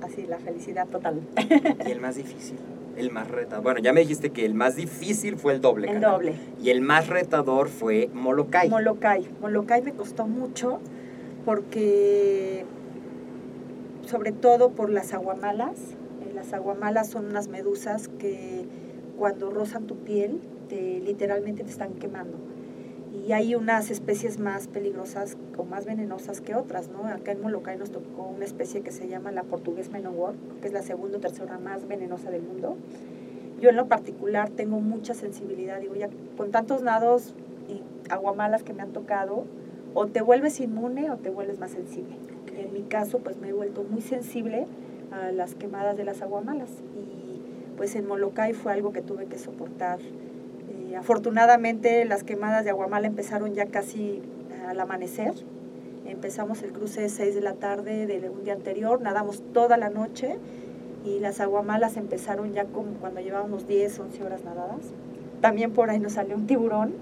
[0.01, 1.21] así la felicidad total.
[1.85, 2.57] ¿Y el más difícil?
[2.97, 3.63] El más retador.
[3.63, 5.91] Bueno, ya me dijiste que el más difícil fue el doble.
[5.91, 6.33] El doble.
[6.61, 8.69] Y el más retador fue Molokai.
[8.69, 9.27] Molokai.
[9.39, 10.79] Molokai me costó mucho
[11.45, 12.65] porque,
[14.07, 15.95] sobre todo por las aguamalas,
[16.37, 18.65] las aguamalas son unas medusas que
[19.17, 22.37] cuando rozan tu piel te, literalmente te están quemando.
[23.11, 27.07] Y hay unas especies más peligrosas o más venenosas que otras, ¿no?
[27.07, 30.73] Acá en Molokai nos tocó una especie que se llama la portugués menowar, que es
[30.73, 32.77] la segunda o tercera más venenosa del mundo.
[33.59, 37.33] Yo en lo particular tengo mucha sensibilidad, digo, ya con tantos nados
[37.67, 39.45] y aguamalas que me han tocado,
[39.95, 42.15] o te vuelves inmune o te vuelves más sensible.
[42.55, 44.67] En mi caso, pues me he vuelto muy sensible
[45.11, 46.69] a las quemadas de las aguamalas.
[46.95, 47.41] Y
[47.77, 49.99] pues en Molokai fue algo que tuve que soportar.
[49.99, 54.21] Eh, afortunadamente las quemadas de aguamala empezaron ya casi
[54.67, 55.33] al amanecer.
[56.05, 59.89] Empezamos el cruce de 6 de la tarde de un día anterior, nadamos toda la
[59.89, 60.37] noche
[61.03, 64.93] y las aguamalas empezaron ya como cuando llevábamos 10, 11 horas nadadas.
[65.41, 66.93] También por ahí nos salió un tiburón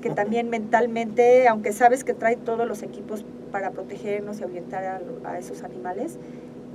[0.00, 5.00] que también mentalmente, aunque sabes que trae todos los equipos para protegernos y ahuyentar a,
[5.30, 6.18] a esos animales,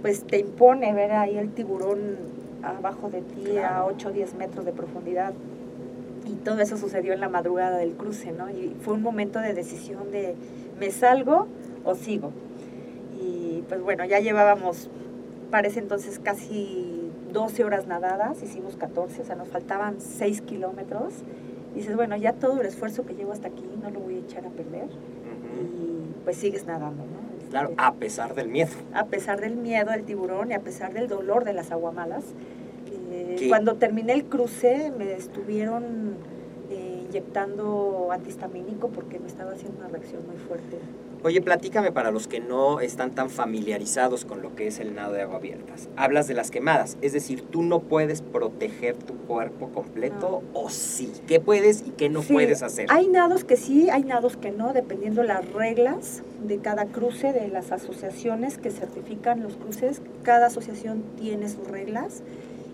[0.01, 2.17] pues te impone ver ahí el tiburón
[2.61, 3.75] abajo de ti Claro.
[3.75, 5.33] a 8 o 10 metros de profundidad.
[6.25, 8.49] Y todo eso sucedió en la madrugada del cruce, ¿no?
[8.49, 10.35] Y fue un momento de decisión de,
[10.79, 11.47] ¿me salgo
[11.83, 12.31] o sigo?
[13.21, 14.89] Y pues bueno, ya llevábamos,
[15.51, 21.13] parece entonces casi 12 horas nadadas, hicimos 14, o sea, nos faltaban 6 kilómetros.
[21.75, 24.19] Y dices, bueno, ya todo el esfuerzo que llevo hasta aquí no lo voy a
[24.19, 24.85] echar a perder.
[26.23, 27.49] Pues sigues nadando, ¿no?
[27.49, 28.71] Claro, Este, a pesar del miedo.
[28.93, 32.23] a pesar del miedo del tiburón y a pesar del dolor de las aguamalas.
[33.11, 36.15] eh, cuando terminé el cruce me estuvieron
[36.71, 40.79] eh, inyectando antihistamínico porque me estaba haciendo una reacción muy fuerte.
[41.25, 45.13] Oye, platícame para los que no están tan familiarizados con lo que es el nado
[45.13, 45.87] de agua abiertas.
[45.95, 51.13] Hablas de las quemadas, es decir, tú no puedes proteger tu cuerpo completo o sí.
[51.25, 52.87] ¿Qué puedes y qué no Sí, puedes hacer?
[52.89, 57.47] Hay nados que sí, hay nados que no, dependiendo las reglas de cada cruce, de
[57.47, 60.01] las asociaciones que certifican los cruces.
[60.23, 62.21] Cada asociación tiene sus reglas.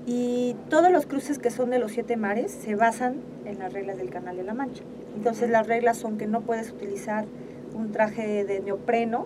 [0.07, 3.97] Y todos los cruces que son de los siete mares se basan en las reglas
[3.97, 4.81] del Canal de la Mancha.
[5.15, 7.25] Entonces las reglas son que no puedes utilizar
[7.79, 9.25] un traje de neopreno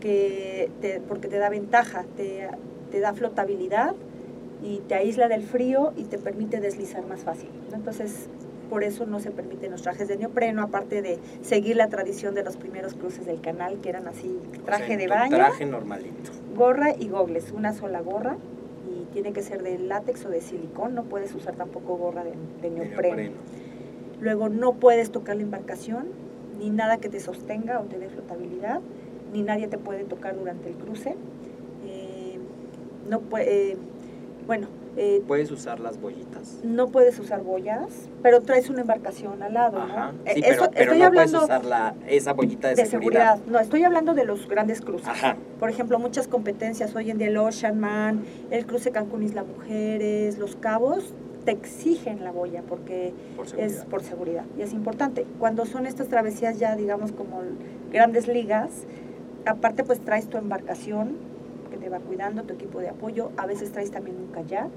[0.00, 2.48] que te- porque te da ventaja, te,
[2.90, 3.94] te da flotabilidad
[4.62, 7.48] y te aísla del frío y te permite deslizar más fácil.
[7.70, 7.76] ¿no?
[7.76, 8.28] Entonces,
[8.70, 12.42] por eso no se permiten los trajes de neopreno, aparte de seguir la tradición de
[12.42, 16.30] los primeros cruces del canal, que eran así, O traje sea, de baño, Traje normalito.
[16.56, 18.36] gorra y gogles, una sola gorra.
[18.90, 22.70] Y tiene que ser de látex o de silicón, no puedes usar tampoco gorra de
[22.70, 22.84] neopreno.
[23.16, 23.32] neopreno.
[24.20, 26.06] Luego no puedes tocar la embarcación,
[26.64, 28.80] ni nada que te sostenga o te dé flotabilidad,
[29.32, 31.14] ni nadie te puede tocar durante el cruce.
[31.86, 32.38] Eh,
[33.08, 33.76] no puede,
[34.46, 36.60] bueno, eh, Puedes usar las bollitas.
[36.62, 40.12] no puedes usar boyas, pero traes una embarcación al lado, Ajá.
[40.12, 40.18] ¿no?
[40.32, 42.86] Sí, Eh, pero, eso- pero estoy no hablando puedes usar la, esa bollita de, de
[42.86, 43.38] seguridad.
[43.46, 45.08] No, estoy hablando de los grandes cruces.
[45.08, 45.36] Ajá.
[45.60, 50.38] Por ejemplo, muchas competencias hoy en día, el Ocean Man, el cruce Cancún Isla Mujeres,
[50.38, 51.12] los cabos,
[51.44, 55.26] te exigen la boya porque Por es por seguridad y es importante.
[55.38, 57.40] Cuando son estas travesías ya, digamos, como
[57.92, 58.70] grandes ligas,
[59.46, 61.16] aparte pues traes tu embarcación
[61.70, 64.70] que te va cuidando, tu equipo de apoyo, a veces traes también un kayak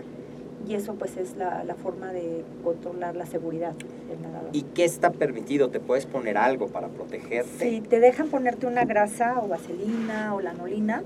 [0.67, 3.73] y eso pues es la, la forma de controlar la seguridad
[4.10, 4.49] del nadador.
[4.51, 5.69] ¿Y qué está permitido?
[5.69, 7.69] ¿Te puedes poner algo para protegerte?
[7.69, 11.03] Si te dejan ponerte una grasa o vaselina o lanolina,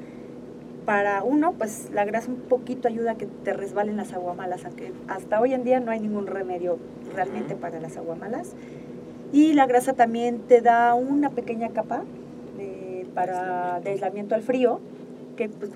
[0.86, 4.92] para uno, pues la grasa un poquito ayuda a que te resbalen las aguamalas, aunque
[5.08, 6.78] hasta hoy en día no hay ningún remedio
[7.16, 8.54] realmente para las aguamalas.
[9.32, 12.04] Y la grasa también te da una pequeña capa
[12.58, 14.80] de- para de aislamiento al frío,
[15.38, 15.72] que pues,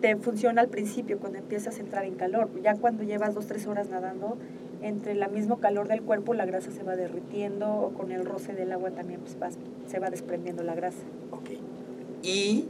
[0.00, 2.48] te funciona al principio cuando empiezas a entrar en calor.
[2.62, 4.36] Ya cuando llevas dos, tres horas nadando,
[4.82, 8.54] entre el mismo calor del cuerpo la grasa se va derritiendo o con el roce
[8.54, 10.98] del agua también pues, vas- se va desprendiendo la grasa.
[11.32, 11.50] Ok.
[12.22, 12.66] Y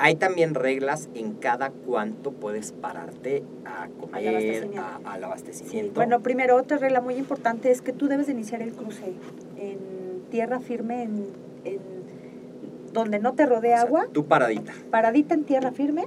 [0.00, 4.80] hay también reglas en cada cuánto puedes pararte a comer, abastecimiento.
[4.80, 5.92] a- al Sí, abastecimiento.
[5.94, 9.12] bueno, primero otra regla muy importante es que tú debes de iniciar el cruce
[9.58, 9.78] en
[10.30, 11.26] tierra firme, en,
[11.64, 11.80] en
[12.94, 14.72] donde no te O rodea sea, agua, Tú paradita.
[14.90, 16.06] paradita en tierra firme,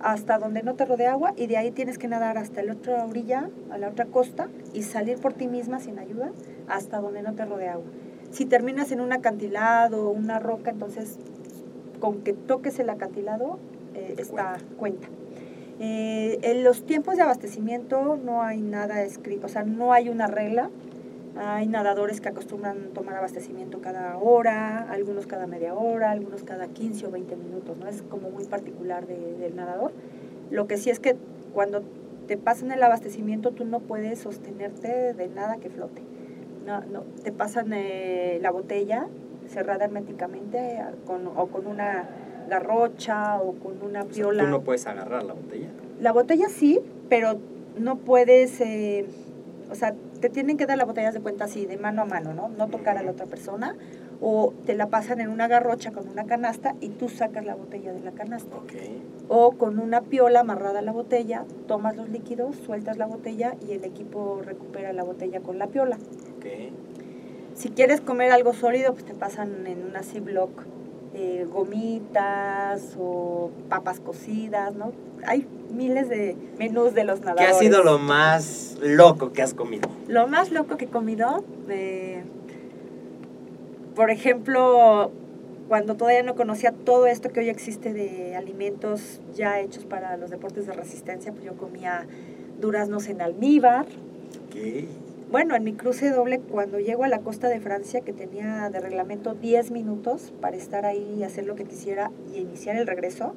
[0.00, 3.04] hasta donde no te rodea agua y de ahí tienes que nadar hasta la otra
[3.04, 6.30] orilla, a la otra costa y salir por ti misma sin ayuda
[6.68, 7.86] hasta donde no te rodea agua.
[8.30, 11.18] Si terminas en un acantilado o una roca, entonces
[12.00, 13.58] con que toques el acantilado
[13.94, 15.08] eh, está cuenta.
[15.80, 20.26] Eh, en los tiempos de abastecimiento no hay nada escrito, o sea, no hay una
[20.26, 20.70] regla.
[21.36, 27.08] Hay nadadores que acostumbran tomar abastecimiento cada hora, algunos cada media hora, algunos cada 15
[27.08, 27.88] o 20 minutos, ¿no?
[27.88, 29.90] Es como muy particular de- del nadador.
[30.52, 31.16] Lo que sí es que
[31.52, 31.82] cuando
[32.28, 36.02] te pasan el abastecimiento tú no puedes sostenerte de nada que flote.
[36.64, 39.08] No, no, te pasan eh, la botella
[39.54, 42.08] cerrada herméticamente con, o con una
[42.50, 44.44] garrocha o con una O sea, piola.
[44.44, 45.68] tú no puedes agarrar la botella.
[46.00, 47.38] La botella sí, pero
[47.78, 49.06] no puedes, eh,
[49.70, 52.34] o sea, te tienen que dar la botella de cuenta así, de mano a mano,
[52.34, 52.48] ¿no?
[52.48, 53.76] No tocar a la otra persona.
[54.20, 57.92] O te la pasan en una garrocha con una canasta y tú sacas la botella
[57.92, 58.56] de la canasta.
[58.56, 58.72] Ok.
[59.28, 63.72] O con una piola amarrada a la botella, tomas los líquidos, sueltas la botella y
[63.72, 65.96] el equipo recupera la botella con la piola.
[66.36, 66.46] Ok.
[67.54, 70.50] Si quieres comer algo sólido, pues te pasan en una Ziploc
[71.14, 74.92] eh, gomitas o papas cocidas, ¿no?
[75.26, 77.56] Hay miles de menús de los ¿Qué nadadores.
[77.56, 79.88] ha sido lo más loco que has comido?
[80.08, 82.24] Lo más loco que he comido, eh,
[83.94, 85.12] por ejemplo,
[85.68, 90.30] cuando todavía no conocía todo esto que hoy existe de alimentos ya hechos para los
[90.30, 92.06] deportes de resistencia, pues yo comía
[92.60, 93.86] duraznos en almíbar,
[94.50, 94.86] ¿Qué?
[95.34, 98.78] Bueno, en mi cruce doble, cuando llego a la costa de Francia, que tenía de
[98.78, 103.34] reglamento 10 minutos para estar ahí y hacer lo que quisiera y iniciar el regreso,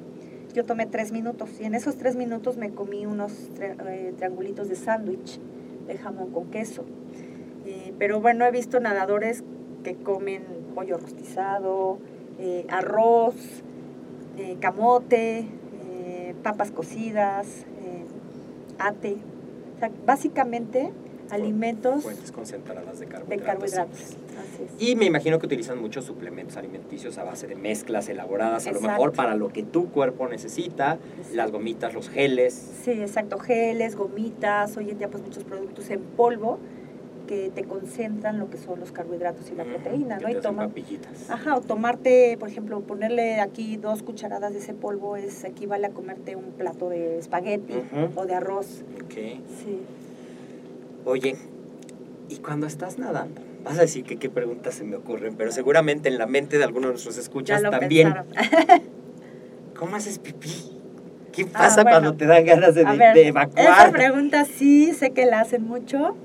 [0.54, 1.60] yo tomé 3 minutos.
[1.60, 5.40] Y en esos 3 minutos me comí unos eh, triangulitos de sándwich
[5.88, 6.84] de jamón con queso.
[7.66, 9.42] Eh, pero bueno, he visto nadadores
[9.82, 10.44] que comen
[10.76, 11.98] pollo rostizado,
[12.38, 13.34] eh, arroz,
[14.60, 15.46] camote,
[16.44, 17.66] papas cocidas,
[18.78, 19.16] ate.
[19.74, 20.92] O sea, básicamente
[21.30, 23.70] alimentos fuentes concentradas de carbohidratos.
[23.70, 24.16] De carbohidratos.
[24.78, 28.80] Y me imagino que utilizan muchos suplementos alimenticios a base de mezclas elaboradas, a lo
[28.80, 30.98] mejor para lo que tu cuerpo necesita,
[31.32, 32.54] las gomitas, los geles.
[32.82, 36.58] Sí, exacto, geles, gomitas, hoy en día pues muchos productos en polvo
[37.28, 40.30] que te concentran lo que son los carbohidratos y la proteína, ¿no?
[40.30, 41.30] Y tomar, papillitas.
[41.30, 45.90] Ajá, o tomarte, por ejemplo, ponerle aquí dos cucharadas de ese polvo es equivale a
[45.90, 47.74] comerte un plato de espagueti
[48.16, 48.82] o de arroz.
[49.04, 49.12] Ok.
[49.12, 49.78] Sí.
[51.04, 51.36] Oye,
[52.28, 53.40] ¿y cuando estás nadando?
[53.64, 56.64] Vas a decir que qué preguntas se me ocurren, pero seguramente en la mente de
[56.64, 58.14] algunos de nuestros escuchas también.
[59.76, 60.78] ¿Cómo haces pipí?
[61.32, 62.82] ¿Qué ah, pasa cuando te dan ganas de,
[63.26, 63.64] evacuar?
[63.64, 66.16] Esa pregunta sí, sé que la hacen mucho.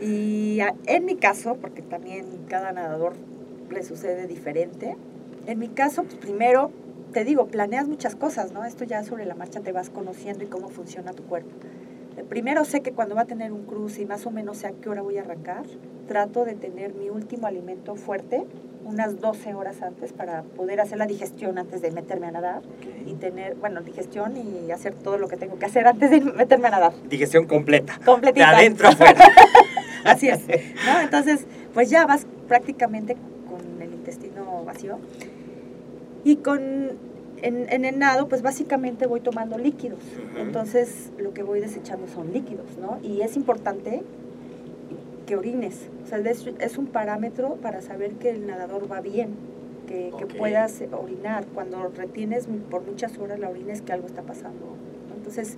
[0.00, 3.14] Y en mi caso, porque también cada nadador
[3.70, 4.96] le sucede diferente,
[5.46, 6.70] en mi caso, pues primero,
[7.12, 8.64] te digo, planeas muchas cosas, ¿no?
[8.64, 11.50] Esto ya sobre la marcha te vas conociendo y cómo funciona tu cuerpo
[12.28, 14.72] primero sé que cuando va a tener un cruce y más o menos sé a
[14.72, 15.64] qué hora voy a arrancar,
[16.08, 18.44] trato de tener mi último alimento fuerte
[18.84, 22.62] unas 12 horas antes para poder hacer la digestión antes de meterme a nadar
[23.06, 26.68] y tener, bueno, digestión y hacer todo lo que tengo que hacer antes de meterme
[26.68, 26.92] a nadar.
[27.08, 27.98] Digestión completa.
[28.04, 28.50] Completita.
[28.50, 29.24] De adentro afuera.
[30.04, 30.40] Así es.
[30.48, 31.00] ¿no?
[31.02, 33.16] Entonces, pues ya vas prácticamente
[33.48, 34.98] con el intestino vacío.
[36.24, 36.98] Y con
[37.42, 40.00] en, el nado, pues básicamente voy tomando líquidos.
[40.36, 42.98] Entonces, lo que voy desechando son líquidos, ¿no?
[43.02, 44.02] Y es importante
[45.26, 45.88] que orines.
[46.04, 49.30] O sea, es, un parámetro para saber que el nadador va bien,
[49.86, 51.46] que, puedas orinar.
[51.54, 54.76] Cuando retienes por muchas horas la orina es que algo está pasando.
[55.16, 55.56] Entonces,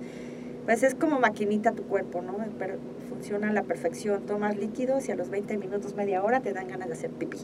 [0.65, 2.35] pues es como maquinita tu cuerpo, ¿no?
[2.57, 2.75] Pero
[3.09, 4.23] funciona a la perfección.
[4.25, 7.37] Tomas líquidos y a los 20 minutos, media hora, te dan ganas de hacer pipí.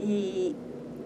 [0.00, 0.56] Y,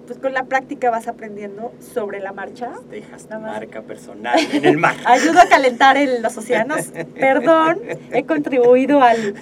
[0.07, 2.73] pues con la práctica vas aprendiendo sobre la marcha.
[2.91, 4.95] Dejas tu marca personal en el mar.
[5.05, 6.93] Ayudo a calentar los océanos.
[7.19, 7.81] Perdón,
[8.13, 9.35] he contribuido al,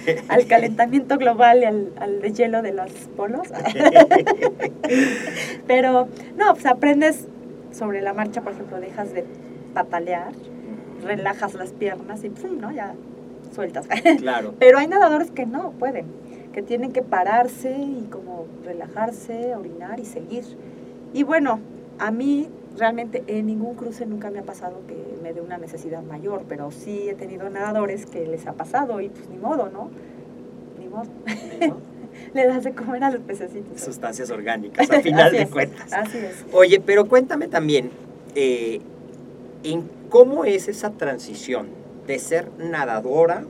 [0.47, 3.47] calentamiento global y al, al deshielo de los polos.
[5.67, 6.07] Pero
[6.37, 7.27] no, pues aprendes
[7.71, 9.25] sobre la marcha, por ejemplo, dejas de
[9.73, 10.31] patalear,
[11.03, 12.59] relajas las piernas y ¡pum!
[12.59, 12.71] ¿no?
[12.71, 12.93] Ya
[13.53, 13.87] sueltas.
[14.17, 14.53] Claro.
[14.59, 16.05] Pero hay nadadores que no pueden
[16.53, 20.45] que tienen que pararse y como relajarse, orinar y seguir.
[21.13, 21.59] Y bueno,
[21.99, 22.47] a mí
[22.77, 26.71] realmente en ningún cruce nunca me ha pasado que me dé una necesidad mayor, pero
[26.71, 29.89] sí he tenido nadadores que les ha pasado y pues ni modo, ¿no?
[30.79, 31.09] Ni modo.
[32.33, 33.81] Le das de comer a los pececitos.
[33.81, 35.91] Sustancias orgánicas, al final de cuentas.
[35.91, 36.45] Así es.
[36.53, 37.89] Oye, pero cuéntame también,
[38.35, 38.81] eh,
[39.63, 41.67] en cómo es esa transición
[42.05, 43.45] de ser nadadora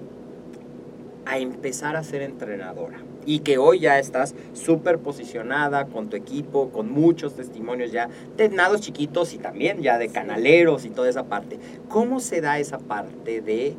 [1.26, 3.00] a empezar a ser entrenadora.
[3.26, 8.50] Y que hoy ya estás súper posicionada con tu equipo, con muchos testimonios ya de
[8.50, 11.58] nados chiquitos y también ya de canaleros y toda esa parte.
[11.88, 13.76] ¿Cómo se da esa parte de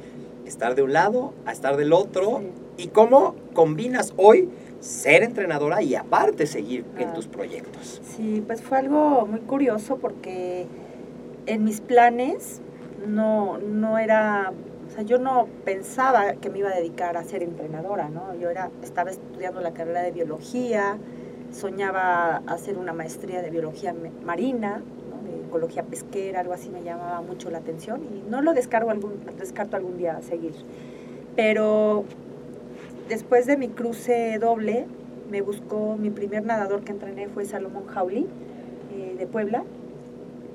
[0.46, 2.42] estar de un lado a estar del otro
[2.76, 4.48] y cómo combinas hoy
[4.80, 8.00] ser entrenadora y aparte seguir en tus proyectos?
[8.04, 10.66] Sí, pues fue algo muy curioso porque
[11.46, 12.60] en mis planes
[13.06, 14.52] no, no era
[14.94, 18.32] o sea, yo no pensaba que me iba a dedicar a ser entrenadora, ¿no?
[18.36, 20.98] Yo era, estaba estudiando la carrera de biología,
[21.50, 23.92] soñaba hacer una maestría de biología
[24.24, 24.82] marina,
[25.24, 29.14] de ecología pesquera, algo así me llamaba mucho la atención y no lo descargo algún,
[29.36, 30.54] descarto algún día seguir.
[31.34, 32.04] Pero
[33.08, 34.86] después de mi cruce doble,
[35.28, 38.28] me buscó, mi primer nadador que entrené fue Salomón Jauli,
[38.92, 39.64] eh, de Puebla.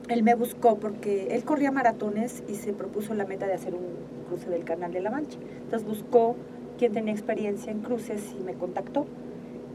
[0.10, 3.86] Él me buscó porque él corría maratones y se propuso la meta de hacer un
[4.28, 5.38] cruce del Canal de la Mancha.
[5.62, 6.36] Entonces buscó
[6.80, 9.06] quien tenía experiencia en cruces y me contactó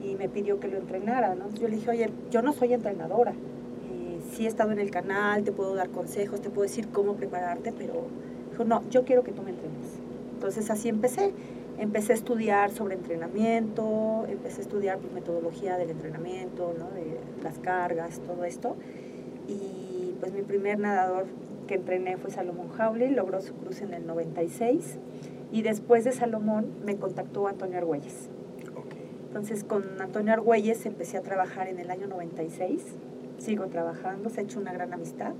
[0.02, 1.36] y me pidió que lo entrenara.
[1.36, 1.50] ¿no?
[1.50, 3.30] Yo le dije, oye, yo no soy entrenadora.
[3.30, 7.14] Eh, sí he estado en el canal, te puedo dar consejos, te puedo decir cómo
[7.14, 8.08] prepararte, pero
[8.50, 10.00] dijo, no, yo quiero que tú me entrenes.
[10.34, 11.32] Entonces así empecé.
[11.78, 16.90] Empecé a estudiar sobre entrenamiento, empecé a estudiar pues, metodología del entrenamiento, ¿no?
[16.90, 18.76] de las cargas, todo esto.
[19.48, 19.83] Y
[20.24, 21.26] pues mi primer nadador
[21.68, 24.96] que entrené fue Salomón Jauli, logró su cruce en el 96
[25.52, 28.30] y después de Salomón me contactó Antonio Argüelles.
[29.26, 32.80] Entonces con Antonio Argüelles empecé a trabajar en el año 96,
[33.36, 35.34] sigo trabajando, se ha hecho una gran amistad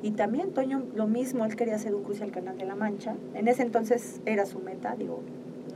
[0.00, 3.16] y también Antonio lo mismo, él quería hacer un cruce al Canal de la Mancha,
[3.34, 5.20] en ese entonces era su meta, digo,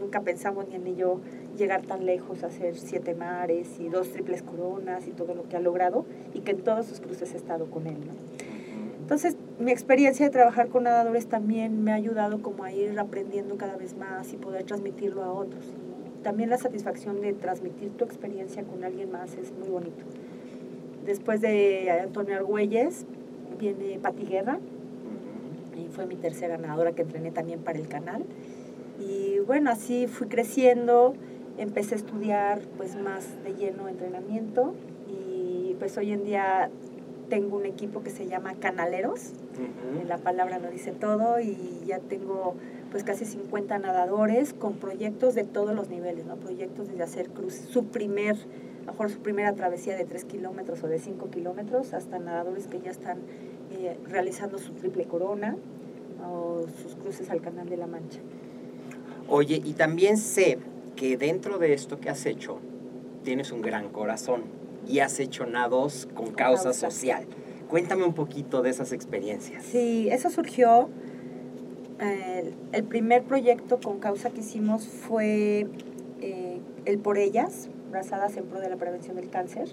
[0.00, 1.20] nunca pensamos ni en ello
[1.58, 5.60] llegar tan lejos, hacer siete mares y dos triples coronas y todo lo que ha
[5.60, 7.98] logrado y que en todos sus cruces he estado con él.
[8.06, 8.53] ¿no?
[9.04, 13.58] Entonces, mi experiencia de trabajar con nadadores también me ha ayudado como a ir aprendiendo
[13.58, 15.62] cada vez más y poder transmitirlo a otros.
[16.22, 20.06] También la satisfacción de transmitir tu experiencia con alguien más es muy bonito.
[21.04, 23.04] Después de Antonio Argüelles
[23.58, 24.58] viene Pati Guerra,
[25.76, 28.24] y fue mi tercera nadadora que entrené también para el canal.
[28.98, 31.12] Y bueno, así fui creciendo,
[31.58, 34.74] empecé a estudiar pues más de lleno entrenamiento
[35.10, 36.70] y pues hoy en día
[37.28, 39.32] tengo un equipo que se llama Canaleros,
[40.06, 42.54] la palabra lo dice todo y ya tengo
[42.90, 46.36] pues casi 50 nadadores con proyectos de todos los niveles, ¿no?
[46.36, 48.36] Proyectos desde hacer cruz, su primer,
[48.86, 52.90] mejor su primera travesía de 3 kilómetros o de 5 kilómetros, hasta nadadores que ya
[52.90, 53.18] están
[53.72, 55.56] eh, realizando su triple corona
[56.24, 58.20] o sus cruces al Canal de la Mancha.
[59.28, 60.58] Oye, y también sé
[60.94, 62.58] que dentro de esto que has hecho,
[63.24, 64.42] tienes un gran corazón
[64.86, 66.90] y has hecho nados con causa, causa.
[66.90, 67.26] social.
[67.68, 69.64] Cuéntame un poquito de esas experiencias.
[69.64, 70.88] Sí, eso surgió.
[72.00, 75.66] eh, el primer proyecto con causa que hicimos fue
[76.20, 79.68] eh, el Por Ellas, Brazadas en Pro de la Prevención del Cáncer.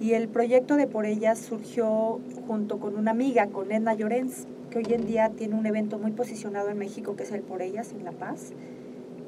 [0.00, 4.78] Y el proyecto de Por Ellas surgió junto con una amiga, con Edna Llorens, que
[4.78, 7.92] hoy en día tiene un evento muy posicionado en México que es el Por Ellas
[7.92, 8.52] en La Paz.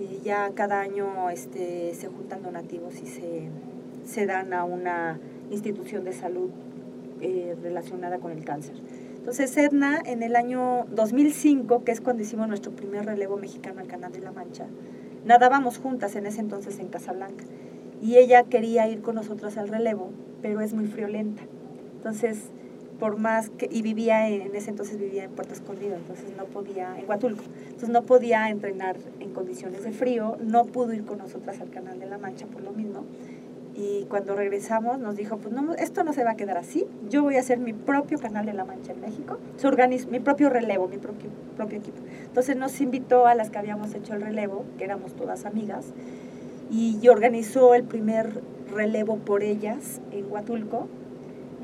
[0.01, 3.49] Y ya cada año este, se juntan donativos y se,
[4.05, 5.19] se dan a una
[5.51, 6.51] institución de salud
[7.21, 8.75] eh, relacionada con el cáncer.
[9.17, 13.87] Entonces Edna en el año 2005, que es cuando hicimos nuestro primer relevo mexicano al
[13.87, 14.67] Canal de la Mancha,
[15.25, 17.45] nadábamos juntas en ese entonces en Casablanca
[18.03, 20.11] y ella quería ir con nosotras al relevo,
[20.43, 21.43] pero es muy friolenta.
[21.97, 22.51] Entonces,
[23.01, 26.45] por más que, y vivía en, en ese entonces vivía en Puerto Escondido, entonces no
[26.45, 31.17] podía, en Huatulco, entonces no podía entrenar en condiciones de frío, no pudo ir con
[31.17, 33.05] nosotras al Canal de la Mancha por lo mismo.
[33.75, 37.25] Y cuando regresamos nos dijo, pues no, esto no se va a quedar así, yo
[37.25, 40.49] voy a hacer mi propio Canal de la Mancha en México, su organiz mi propio
[40.49, 41.99] relevo, mi propio, propio equipo.
[42.25, 45.87] Entonces nos invitó a las que habíamos hecho el relevo, que éramos todas amigas,
[46.71, 48.43] y organizó el primer
[48.75, 50.89] relevo por ellas en Huatulco.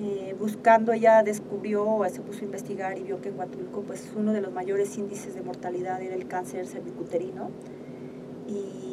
[0.02, 4.32] Eh, buscando, ella descubrió, se puso a investigar y vio que en Huatulco pues, uno
[4.32, 7.50] de los mayores índices de mortalidad era el cáncer cervicuterino.
[8.48, 8.89] Y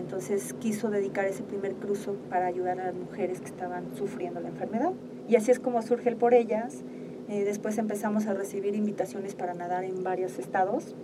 [0.00, 4.48] entonces quiso dedicar ese primer cruzo para ayudar a las mujeres que estaban sufriendo la
[4.48, 4.92] enfermedad.
[5.28, 6.82] Y así es como surge el por ellas.
[7.28, 10.96] Eh, después empezamos a recibir invitaciones para nadar en varios estados.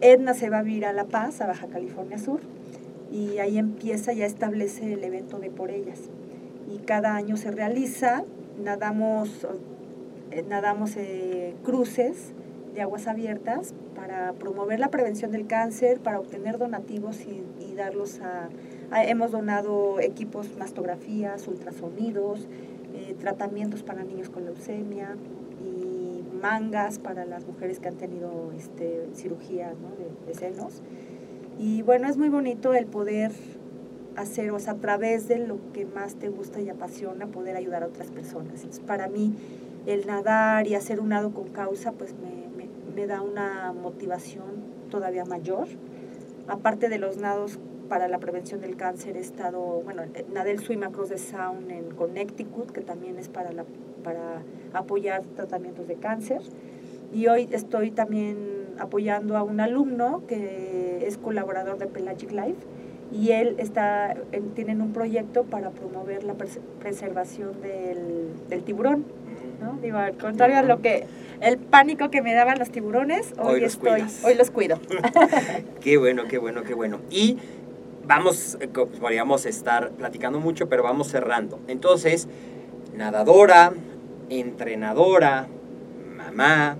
[0.00, 2.40] Edna se va a vivir a La Paz, a Baja California Sur,
[3.12, 6.00] y ahí empieza, ya establece el evento de por ellas.
[6.74, 8.24] Y cada año se realiza,
[8.58, 9.46] nadamos,
[10.30, 12.32] eh, nadamos eh, cruces
[12.74, 18.20] de aguas abiertas para promover la prevención del cáncer, para obtener donativos y, y darlos
[18.20, 18.48] a,
[18.90, 22.48] a, Hemos donado equipos, mastografías, ultrasonidos,
[22.94, 25.16] eh, tratamientos para niños con leucemia
[25.60, 29.90] y mangas para las mujeres que han tenido este, cirugías ¿no?
[29.96, 30.82] de, de senos.
[31.58, 33.32] Y bueno, es muy bonito el poder
[34.16, 37.82] hacer, o sea, a través de lo que más te gusta y apasiona, poder ayudar
[37.82, 38.54] a otras personas.
[38.56, 39.34] Entonces, para mí,
[39.86, 42.42] el nadar y hacer un nado con causa, pues me,
[42.94, 45.68] me, da una motivación todavía mayor.
[46.48, 50.82] Aparte de los nados para la prevención del cáncer, he estado, bueno, nadé el Swim
[50.82, 53.50] Across the Sound en Connecticut, que también es para,
[54.02, 56.40] para apoyar tratamientos de cáncer.
[57.12, 62.66] Y hoy estoy también apoyando a un alumno que es colaborador de Pelagic Life
[63.12, 64.14] y él está,
[64.54, 69.04] tienen un proyecto para promover la pres preservación del tiburón.
[69.62, 69.78] ¿No?
[69.80, 71.06] Digo, al contrario a lo que
[71.40, 74.24] el pánico que me daban los tiburones, hoy, estoy, cuidas.
[74.24, 74.78] hoy los cuido.
[75.80, 77.00] Qué bueno, qué bueno, qué bueno.
[77.10, 77.38] Y
[78.06, 81.58] vamos, eh, podríamos estar platicando mucho, pero vamos cerrando.
[81.66, 82.28] Entonces,
[82.94, 83.72] nadadora,
[84.28, 85.48] entrenadora,
[86.16, 86.76] mamá,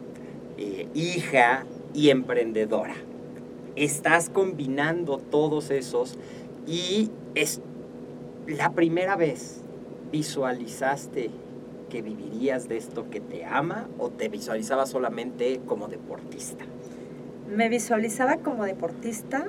[0.59, 1.65] eh, hija
[1.95, 2.95] y emprendedora.
[3.75, 6.19] Estás combinando todos esos
[6.67, 7.61] y es
[8.47, 9.63] la primera vez
[10.13, 11.31] visualizaste
[11.93, 16.65] que vivirías de esto que te ama o te visualizabas solamente como deportista.
[17.55, 19.45] Me visualizaba como deportista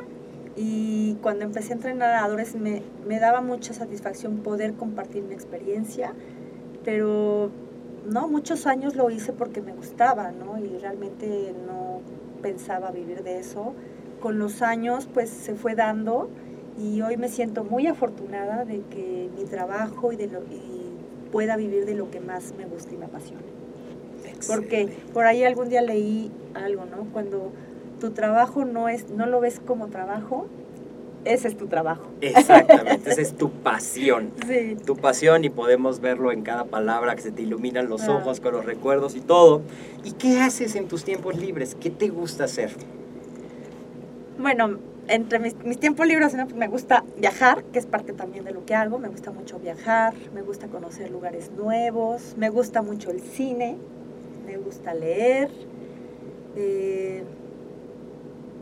[0.57, 6.11] y cuando empecé a entrenar nadadores me, me daba mucha satisfacción poder compartir mi experiencia,
[6.83, 7.49] pero
[8.05, 10.59] no, muchos años lo hice porque me gustaba, ¿no?
[10.59, 12.01] Y realmente no
[12.41, 13.73] pensaba vivir de eso.
[14.19, 16.29] Con los años, pues se fue dando
[16.77, 20.82] y hoy me siento muy afortunada de que mi trabajo y de lo y
[21.33, 23.41] pueda vivir de lo que más me gusta y me apasiona.
[24.47, 27.07] Porque por ahí algún día leí algo, ¿no?
[27.11, 27.51] Cuando
[27.99, 30.45] tu trabajo no es no lo ves como trabajo,
[31.25, 32.03] ese es tu trabajo.
[32.21, 34.29] Exactamente, esa es tu pasión.
[34.47, 34.75] Sí.
[34.85, 38.17] Tu pasión y podemos verlo en cada palabra que se te iluminan los Ah.
[38.17, 39.61] ojos con los recuerdos y todo.
[40.03, 41.75] ¿Y qué haces en tus tiempos libres?
[41.79, 42.71] ¿Qué te gusta hacer?
[44.37, 44.77] Bueno,
[45.07, 46.45] entre mis, mis tiempos libres ¿no?
[46.45, 48.99] Pues me gusta viajar, que es parte también de lo que hago.
[48.99, 53.77] Me gusta mucho viajar, me gusta conocer lugares nuevos, me gusta mucho el cine,
[54.45, 55.49] me gusta leer.
[56.55, 57.23] eh,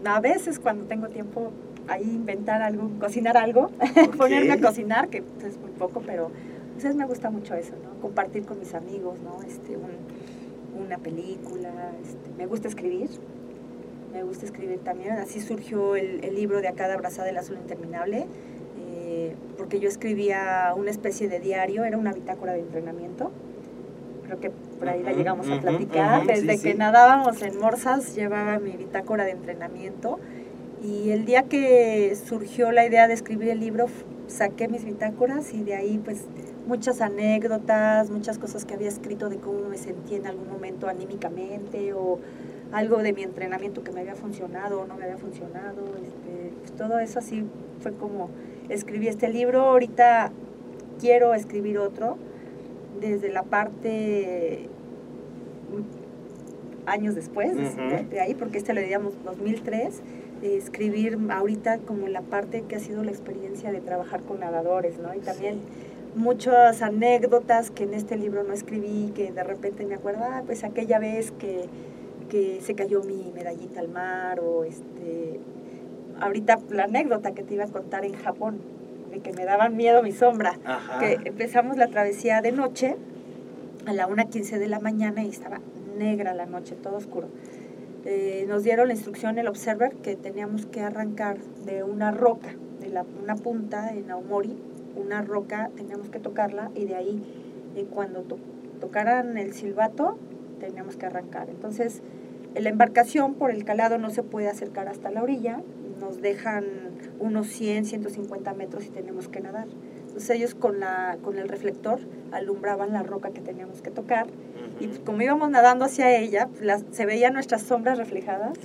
[0.06, 1.52] a veces cuando tengo tiempo
[1.88, 3.70] ahí inventar algo, cocinar algo,
[4.18, 6.32] ponerme a cocinar, que pues, es muy poco, pero
[6.72, 8.00] a veces me gusta mucho eso, ¿no?
[8.02, 9.44] Compartir con mis amigos, ¿no?
[9.44, 11.70] Este, un- una película,
[12.04, 13.10] este, me gusta escribir,
[14.12, 15.14] me gusta escribir también.
[15.14, 18.26] Así surgió el, el libro de Acá de Abrazada del Azul Interminable,
[18.88, 23.32] eh, porque yo escribía una especie de diario, era una bitácora de entrenamiento.
[24.26, 24.50] Creo que
[24.80, 26.20] por ahí la llegamos a platicar.
[26.20, 26.78] ujú, Desde sí, que sí.
[26.78, 30.20] nadábamos en Morsas llevaba mi bitácora de entrenamiento.
[30.84, 33.86] Y el día que surgió la idea de escribir el libro,
[34.28, 36.24] saqué mis bitácoras y de ahí pues
[36.66, 41.94] muchas anécdotas, muchas cosas que había escrito de cómo me sentí en algún momento anímicamente
[41.94, 42.18] o
[42.72, 45.82] algo de mi entrenamiento que me había funcionado o no me había funcionado.
[46.02, 47.44] Este, pues, todo eso así
[47.82, 48.30] fue como
[48.70, 49.62] escribí este libro.
[49.62, 50.32] Ahorita
[51.00, 52.18] quiero escribir otro
[53.00, 54.68] desde la parte
[55.72, 57.56] mm, años después,
[58.10, 60.02] de- ahí, porque este lo digamos 2003,
[60.44, 64.98] eh, escribir ahorita como la parte que ha sido la experiencia de trabajar con nadadores,
[65.00, 65.14] ¿no?
[65.14, 65.60] Y también
[66.16, 70.64] muchas anécdotas que en este libro no escribí, que de repente me acuerdo, ah, pues
[70.64, 71.66] aquella vez que,
[72.32, 75.42] que se cayó mi medallita al mar, o este,
[76.22, 78.60] ahorita la anécdota que te iba a contar en Japón,
[79.12, 81.00] de que me daban miedo mi sombra Ajá.
[81.00, 82.96] que empezamos la travesía de noche
[83.86, 85.60] a la 1.15 de la mañana y estaba
[85.98, 87.28] negra la noche, todo oscuro.
[88.06, 92.88] Eh, nos dieron la instrucción, el observer, que teníamos que arrancar de una roca, de
[92.88, 94.56] la, una punta en Aomori,
[94.96, 97.22] una roca, teníamos que tocarla y de ahí,
[97.76, 98.40] eh, cuando to-
[98.80, 100.18] tocaran el silbato,
[100.62, 101.50] teníamos que arrancar.
[101.50, 102.02] Entonces,
[102.56, 105.62] la embarcación por el calado no se puede acercar hasta la orilla,
[106.00, 106.66] nos dejan
[107.20, 109.68] unos 100, 150 metros y tenemos que nadar.
[110.08, 112.00] Entonces ellos con, la, con el reflector
[112.32, 114.28] alumbraban la roca que teníamos que tocar
[114.80, 118.58] y pues, como íbamos nadando hacia ella, pues, las- se veían nuestras sombras reflejadas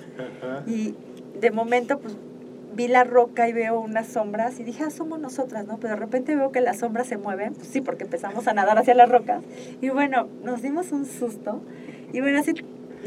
[0.66, 0.95] y
[1.41, 2.16] de momento pues
[2.74, 5.78] vi la roca y veo unas sombras y dije, ah, somos nosotras, ¿no?
[5.78, 8.78] Pero de repente veo que las sombras se mueven, pues sí, porque empezamos a nadar
[8.78, 9.43] hacia las rocas
[9.80, 11.61] y bueno, nos dimos un susto
[12.12, 12.53] y bueno, así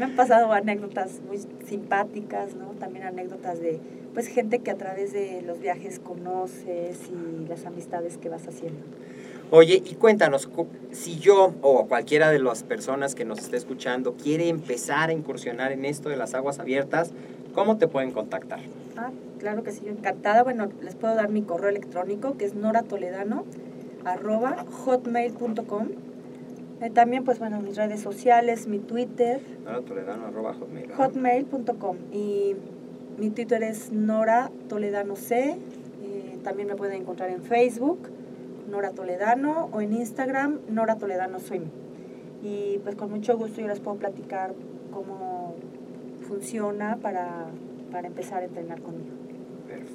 [0.00, 2.68] me han pasado anécdotas muy simpáticas, ¿no?
[2.80, 3.78] También anécdotas de
[4.14, 8.80] pues gente que a través de los viajes conoces y las amistades que vas haciendo.
[9.50, 14.14] Oye, y cuéntanos, cu- si yo o cualquiera de las personas que nos esté escuchando
[14.14, 17.12] quiere empezar a incursionar en esto de las aguas abiertas,
[17.54, 18.60] ¿cómo te pueden contactar?
[18.96, 20.42] Ah, claro que sí, yo encantada.
[20.44, 23.44] Bueno, les puedo dar mi correo electrónico que es noratoledano
[24.04, 25.88] arroba hotmail.com.
[26.80, 30.54] Eh, también, pues bueno, mis redes sociales, mi Twitter, Nora Toledano, arroba
[30.96, 31.96] hotmail.com.
[32.10, 32.56] Y
[33.18, 35.58] mi Twitter es Nora Toledano C.
[36.02, 38.08] Eh, también me pueden encontrar en Facebook,
[38.70, 41.64] Nora Toledano, o en Instagram, Nora Toledano Swim.
[42.42, 44.54] Y pues con mucho gusto yo les puedo platicar
[44.90, 45.56] cómo
[46.26, 47.46] funciona para,
[47.92, 49.19] para empezar a entrenar conmigo.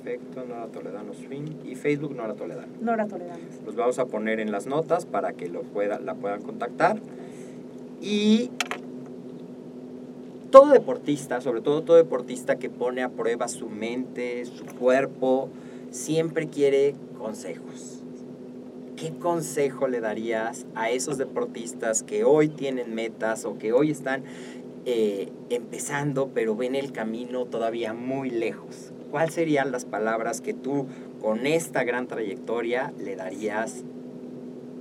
[0.05, 2.71] Perfecto, Nora Toledano Swing y Facebook Nora Toledano.
[2.79, 3.41] Nora Toledano.
[3.65, 6.99] Los vamos a poner en las notas para que lo pueda, la puedan contactar.
[8.01, 8.51] Y
[10.51, 15.49] todo deportista, sobre todo todo deportista que pone a prueba su mente, su cuerpo,
[15.89, 18.03] siempre quiere consejos.
[18.97, 24.23] ¿Qué consejo le darías a esos deportistas que hoy tienen metas o que hoy están
[24.85, 28.91] eh, empezando pero ven el camino todavía muy lejos?
[29.11, 30.87] ¿Cuáles serían las palabras que tú
[31.21, 33.83] con esta gran trayectoria le darías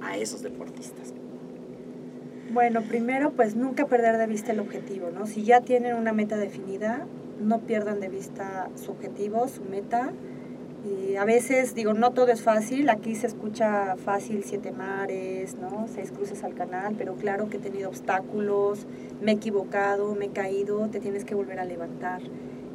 [0.00, 1.14] a esos deportistas?
[2.52, 5.26] Bueno, primero, pues nunca perder de vista el objetivo, ¿no?
[5.26, 7.06] Si ya tienen una meta definida,
[7.40, 10.12] no pierdan de vista su objetivo, su meta.
[10.84, 12.90] Y a veces, digo, no todo es fácil.
[12.90, 15.86] Aquí se escucha fácil siete mares, ¿no?
[15.92, 18.86] Seis cruces al canal, pero claro que he tenido obstáculos,
[19.22, 22.20] me he equivocado, me he caído, te tienes que volver a levantar.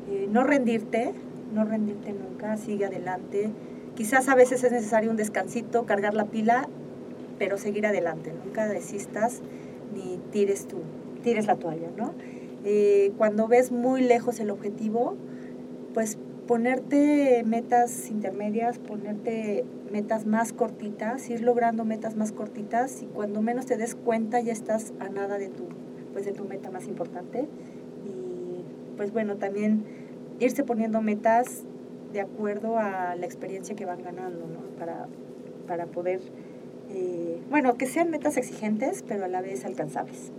[0.09, 1.13] Eh, no rendirte,
[1.53, 3.49] no rendirte nunca, sigue adelante.
[3.95, 6.67] Quizás a veces es necesario un descansito, cargar la pila,
[7.37, 8.31] pero seguir adelante.
[8.45, 9.41] Nunca desistas
[9.93, 10.77] ni tires tú,
[11.23, 12.13] tires la toalla, ¿no?
[12.65, 15.15] Eh, cuando ves muy lejos el objetivo,
[15.93, 23.41] pues ponerte metas intermedias, ponerte metas más cortitas, ir logrando metas más cortitas y cuando
[23.41, 25.65] menos te des cuenta ya estás a nada de tu,
[26.13, 27.47] pues de tu meta más importante.
[28.05, 28.63] Y
[28.97, 29.83] pues bueno, también
[30.39, 31.63] irse poniendo metas
[32.13, 34.61] de acuerdo a la experiencia que van ganando, ¿no?
[34.77, 35.07] Para,
[35.67, 36.21] para poder,
[36.89, 40.31] eh, bueno, que sean metas exigentes, pero a la vez alcanzables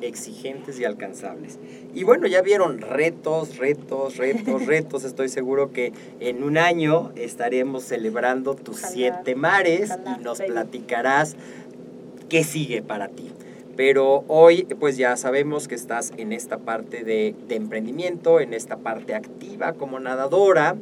[0.00, 1.58] exigentes y alcanzables.
[1.94, 5.04] Y bueno, ya vieron retos, retos, retos, retos.
[5.04, 11.36] Estoy seguro que en un año estaremos celebrando tus siete mares y nos platicarás
[12.28, 13.30] qué sigue para ti.
[13.76, 19.14] Pero hoy pues ya sabemos que estás en esta parte de, emprendimiento, en esta parte
[19.14, 20.76] activa como nadadora.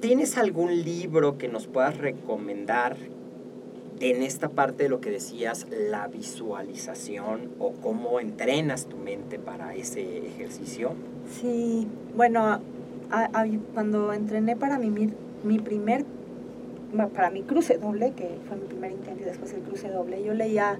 [0.00, 2.96] ¿Tienes algún libro que nos puedas recomendar
[4.00, 9.74] en esta parte de lo que decías, la visualización o cómo entrenas tu mente para
[9.74, 10.92] ese ejercicio?
[11.40, 12.60] Sí, bueno,
[13.72, 14.90] cuando entrené para mi,
[15.42, 16.04] mi primer,
[17.12, 20.34] para mi cruce doble, que fue mi primer intento y después el cruce doble, yo
[20.34, 20.78] leía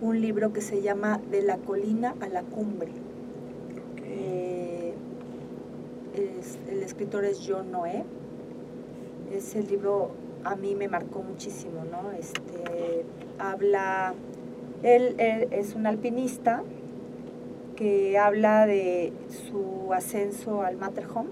[0.00, 2.92] un libro que se llama De la colina a la cumbre.
[4.04, 4.94] Eh,
[6.68, 8.04] el escritor es John Noé.
[9.32, 10.10] Es el libro
[10.44, 12.12] a mí me marcó muchísimo, ¿no?
[12.12, 13.04] Este,
[13.38, 14.14] habla,
[14.82, 16.62] él, es un alpinista
[17.76, 21.28] que habla de su ascenso al Matterhorn,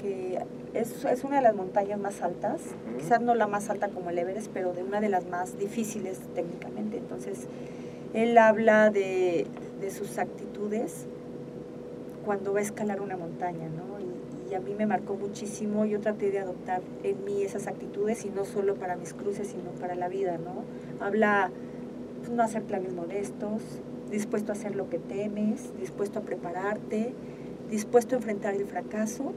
[0.00, 0.38] que
[0.74, 2.60] es, es, una de las montañas más altas,
[2.98, 6.20] quizás no la más alta como el Everest, pero de una de las más difíciles
[6.34, 6.98] técnicamente.
[6.98, 7.46] Entonces,
[8.14, 9.46] él habla de,
[9.80, 11.06] de sus actitudes
[12.24, 13.92] cuando va a escalar una montaña, ¿no?
[14.52, 15.86] y a mí me marcó muchísimo.
[15.86, 19.70] Yo traté de adoptar en mí esas actitudes y no solo para mis cruces, sino
[19.80, 20.64] para la vida, ¿no?
[21.04, 21.50] Habla
[22.18, 23.62] pues, no hacer planes modestos,
[24.10, 27.14] dispuesto a hacer lo que temes, dispuesto a prepararte,
[27.70, 29.32] dispuesto a enfrentar el fracaso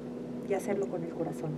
[0.50, 1.52] y hacerlo con el corazón.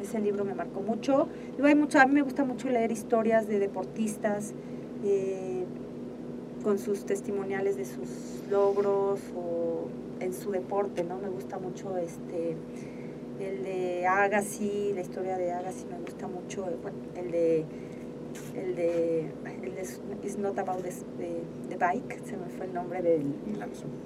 [0.00, 1.28] Ese libro me marcó mucho.
[1.62, 4.52] hay mucho a mí me gusta mucho leer historias de deportistas
[5.04, 5.64] eh,
[6.62, 9.88] con sus testimoniales de sus logros o
[10.20, 11.18] en su deporte, ¿no?
[11.18, 12.56] Me gusta mucho este
[13.40, 16.66] el de Agassi, la historia de Agassi me gusta mucho,
[17.16, 17.64] el de
[18.56, 19.20] el de
[19.62, 19.82] el de
[20.22, 23.24] It's Not About the, Bike, se me fue el nombre del,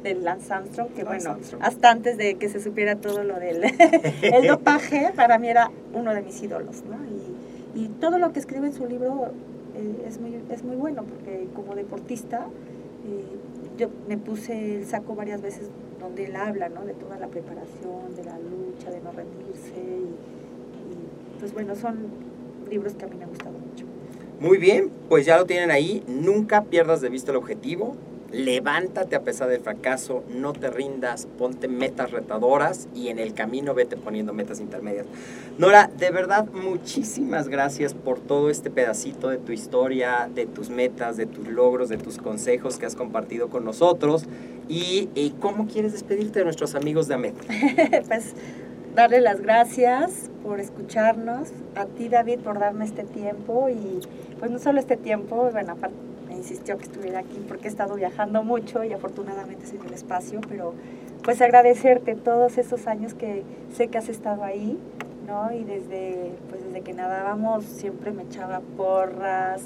[0.02, 3.64] del Lance Armstrong, que bueno, hasta antes de que se supiera todo lo del
[4.22, 6.96] el dopaje, para mí era uno de mis ídolos, ¿no?
[7.74, 9.32] Y, y todo lo que escribe en su libro
[9.78, 12.46] eh, es, muy, es muy bueno, porque como deportista
[13.06, 13.24] eh,
[13.76, 15.70] yo me puse el saco varias veces
[16.00, 16.84] donde él habla, ¿no?
[16.84, 19.74] De toda la preparación, de la lucha, de no rendirse.
[19.76, 21.96] Y, pues bueno, son
[22.68, 23.57] libros que a mí me han gustado.
[24.40, 26.02] Muy bien, pues ya lo tienen ahí.
[26.06, 27.96] Nunca pierdas de vista el objetivo
[28.30, 33.74] levántate a pesar del fracaso, no te rindas, ponte metas retadoras y en el camino
[33.74, 35.06] vete poniendo metas intermedias.
[35.56, 41.16] Nora, de verdad, muchísimas gracias por todo este pedacito de tu historia, de tus metas,
[41.16, 44.24] de tus logros, de tus consejos que has compartido con nosotros.
[44.70, 45.08] ¿Y,
[45.40, 47.34] cómo quieres despedirte de nuestros amigos de AMET?
[48.08, 48.34] pues
[48.98, 54.00] darle las gracias por escucharnos, a ti David por darme este tiempo y
[54.40, 55.94] pues no solo este tiempo, bueno, aparte
[56.32, 60.40] insistió que estuviera aquí porque he estado viajando mucho y afortunadamente se dio el espacio,
[60.48, 60.74] pero
[61.22, 64.76] pues agradecerte todos esos años que sé que has estado ahí,
[65.28, 65.52] ¿no?
[65.52, 69.62] Y desde, pues desde que nadábamos siempre me echaba porras,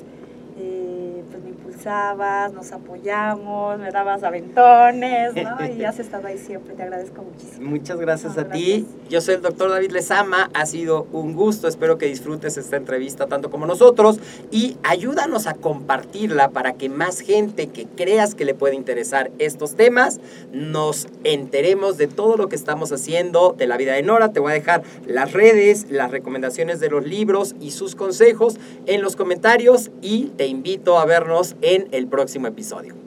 [0.62, 5.66] eh, pues me impulsabas, nos apoyamos, me dabas aventones, ¿no?
[5.66, 7.70] Y has estado ahí siempre, te agradezco muchísimo.
[7.70, 8.86] Muchas gracias a ti.
[9.08, 13.26] Yo soy el doctor David Lezama, ha sido un gusto, espero que disfrutes esta entrevista
[13.26, 18.54] tanto como nosotros y ayúdanos a compartirla para que más gente que creas que le
[18.54, 20.20] puede interesar estos temas,
[20.52, 24.32] nos enteremos de todo lo que estamos haciendo de la vida de Nora.
[24.32, 29.02] Te voy a dejar las redes, las recomendaciones de los libros y sus consejos en
[29.02, 33.02] los comentarios y te invito a vernos en el próximo episodio.